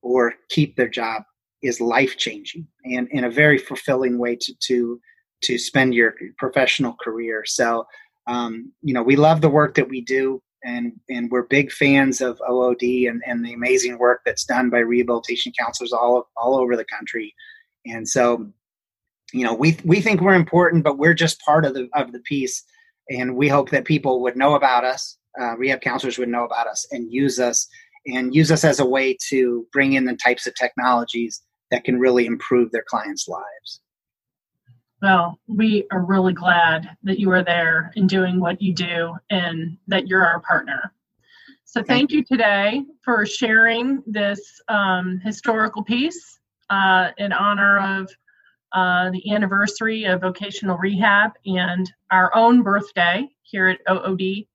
or 0.00 0.34
keep 0.48 0.76
their 0.76 0.88
job 0.88 1.22
is 1.62 1.80
life 1.80 2.16
changing 2.16 2.66
and 2.84 3.08
in 3.10 3.24
a 3.24 3.30
very 3.30 3.58
fulfilling 3.58 4.18
way 4.18 4.36
to 4.36 4.54
to 4.60 5.00
to 5.42 5.58
spend 5.58 5.94
your 5.94 6.14
professional 6.38 6.94
career. 6.94 7.44
So 7.44 7.86
um, 8.26 8.72
you 8.82 8.94
know 8.94 9.02
we 9.02 9.16
love 9.16 9.42
the 9.42 9.50
work 9.50 9.74
that 9.74 9.90
we 9.90 10.00
do 10.00 10.42
and 10.64 10.92
and 11.10 11.30
we're 11.30 11.42
big 11.42 11.70
fans 11.70 12.22
of 12.22 12.40
OOD 12.48 12.82
and, 13.08 13.22
and 13.26 13.44
the 13.44 13.52
amazing 13.52 13.98
work 13.98 14.22
that's 14.24 14.44
done 14.44 14.70
by 14.70 14.78
rehabilitation 14.78 15.52
counselors 15.58 15.92
all 15.92 16.30
all 16.36 16.56
over 16.56 16.76
the 16.76 16.84
country. 16.84 17.34
And 17.92 18.08
so, 18.08 18.50
you 19.32 19.44
know, 19.44 19.54
we 19.54 19.78
we 19.84 20.00
think 20.00 20.20
we're 20.20 20.34
important, 20.34 20.84
but 20.84 20.98
we're 20.98 21.14
just 21.14 21.40
part 21.40 21.64
of 21.64 21.74
the 21.74 21.88
of 21.94 22.12
the 22.12 22.20
piece. 22.20 22.64
And 23.08 23.36
we 23.36 23.48
hope 23.48 23.70
that 23.70 23.84
people 23.84 24.20
would 24.22 24.36
know 24.36 24.54
about 24.54 24.84
us, 24.84 25.18
uh, 25.40 25.56
rehab 25.56 25.80
counselors 25.80 26.18
would 26.18 26.28
know 26.28 26.44
about 26.44 26.66
us, 26.66 26.86
and 26.90 27.12
use 27.12 27.38
us 27.38 27.68
and 28.06 28.34
use 28.34 28.50
us 28.52 28.64
as 28.64 28.80
a 28.80 28.86
way 28.86 29.16
to 29.28 29.66
bring 29.72 29.94
in 29.94 30.04
the 30.04 30.16
types 30.16 30.46
of 30.46 30.54
technologies 30.54 31.42
that 31.70 31.84
can 31.84 31.98
really 31.98 32.26
improve 32.26 32.70
their 32.70 32.84
clients' 32.86 33.26
lives. 33.26 33.80
Well, 35.02 35.38
we 35.46 35.86
are 35.92 36.04
really 36.04 36.32
glad 36.32 36.96
that 37.02 37.18
you 37.18 37.30
are 37.30 37.44
there 37.44 37.92
and 37.96 38.08
doing 38.08 38.40
what 38.40 38.62
you 38.62 38.72
do 38.72 39.14
and 39.30 39.76
that 39.88 40.06
you're 40.06 40.24
our 40.24 40.40
partner. 40.40 40.92
So, 41.64 41.82
thank 41.82 42.12
you 42.12 42.24
today 42.24 42.84
for 43.04 43.26
sharing 43.26 44.02
this 44.06 44.40
um, 44.68 45.20
historical 45.22 45.82
piece 45.82 46.38
uh, 46.70 47.10
in 47.18 47.32
honor 47.32 47.78
of 48.00 48.10
uh, 48.72 49.10
the 49.10 49.32
anniversary 49.32 50.04
of 50.04 50.20
vocational 50.20 50.76
rehab 50.76 51.32
and 51.46 51.90
our 52.10 52.34
own 52.34 52.62
birthday 52.62 53.26
here 53.42 53.68
at 53.68 53.78
OOD. 53.88 54.46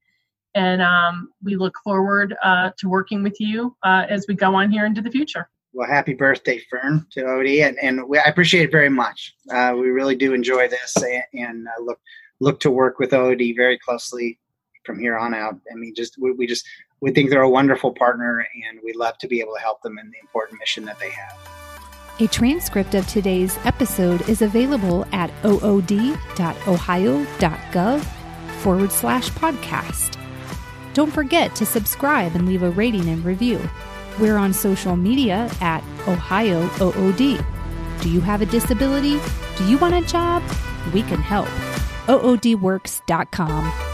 And 0.53 0.81
um, 0.81 1.31
we 1.41 1.55
look 1.55 1.73
forward 1.83 2.35
uh, 2.43 2.71
to 2.77 2.89
working 2.89 3.23
with 3.23 3.39
you 3.39 3.75
uh, 3.83 4.05
as 4.09 4.25
we 4.27 4.35
go 4.35 4.53
on 4.53 4.69
here 4.69 4.85
into 4.85 5.01
the 5.01 5.09
future. 5.09 5.49
Well, 5.73 5.87
happy 5.87 6.13
birthday, 6.13 6.61
Fern, 6.69 7.07
to 7.11 7.21
Odie, 7.21 7.65
and, 7.65 7.79
and 7.79 8.07
we, 8.07 8.17
I 8.17 8.23
appreciate 8.23 8.65
it 8.65 8.71
very 8.71 8.89
much. 8.89 9.33
Uh, 9.49 9.73
we 9.75 9.89
really 9.89 10.17
do 10.17 10.33
enjoy 10.33 10.67
this, 10.67 10.97
and, 10.97 11.23
and 11.33 11.67
uh, 11.67 11.81
look 11.81 11.99
look 12.41 12.59
to 12.59 12.71
work 12.71 12.99
with 12.99 13.11
Odie 13.11 13.55
very 13.55 13.77
closely 13.77 14.37
from 14.83 14.99
here 14.99 15.17
on 15.17 15.33
out. 15.33 15.55
I 15.71 15.75
mean, 15.75 15.95
just 15.95 16.17
we, 16.19 16.33
we 16.33 16.45
just 16.45 16.67
we 16.99 17.11
think 17.11 17.29
they're 17.29 17.41
a 17.41 17.49
wonderful 17.49 17.93
partner, 17.93 18.45
and 18.67 18.79
we 18.83 18.91
love 18.91 19.17
to 19.19 19.29
be 19.29 19.39
able 19.39 19.53
to 19.53 19.61
help 19.61 19.81
them 19.81 19.97
in 19.97 20.11
the 20.11 20.19
important 20.19 20.59
mission 20.59 20.83
that 20.85 20.99
they 20.99 21.09
have. 21.09 21.60
A 22.21 22.27
transcript 22.27 22.93
of 22.93 23.07
today's 23.07 23.57
episode 23.65 24.29
is 24.29 24.43
available 24.43 25.07
at 25.11 25.31
ood.ohio.gov 25.43 26.05
forward 28.61 28.91
slash 28.91 29.29
podcast. 29.31 30.19
Don't 30.93 31.11
forget 31.11 31.55
to 31.55 31.65
subscribe 31.65 32.35
and 32.35 32.45
leave 32.45 32.61
a 32.61 32.69
rating 32.69 33.09
and 33.09 33.25
review. 33.25 33.59
We're 34.19 34.37
on 34.37 34.53
social 34.53 34.95
media 34.95 35.49
at 35.61 35.83
Ohio 36.07 36.69
OOD. 36.79 37.43
Do 38.01 38.09
you 38.11 38.21
have 38.21 38.43
a 38.43 38.45
disability? 38.45 39.19
Do 39.57 39.67
you 39.67 39.79
want 39.79 39.95
a 39.95 40.07
job? 40.07 40.43
We 40.93 41.01
can 41.01 41.21
help. 41.21 41.47
OODworks.com. 42.05 43.90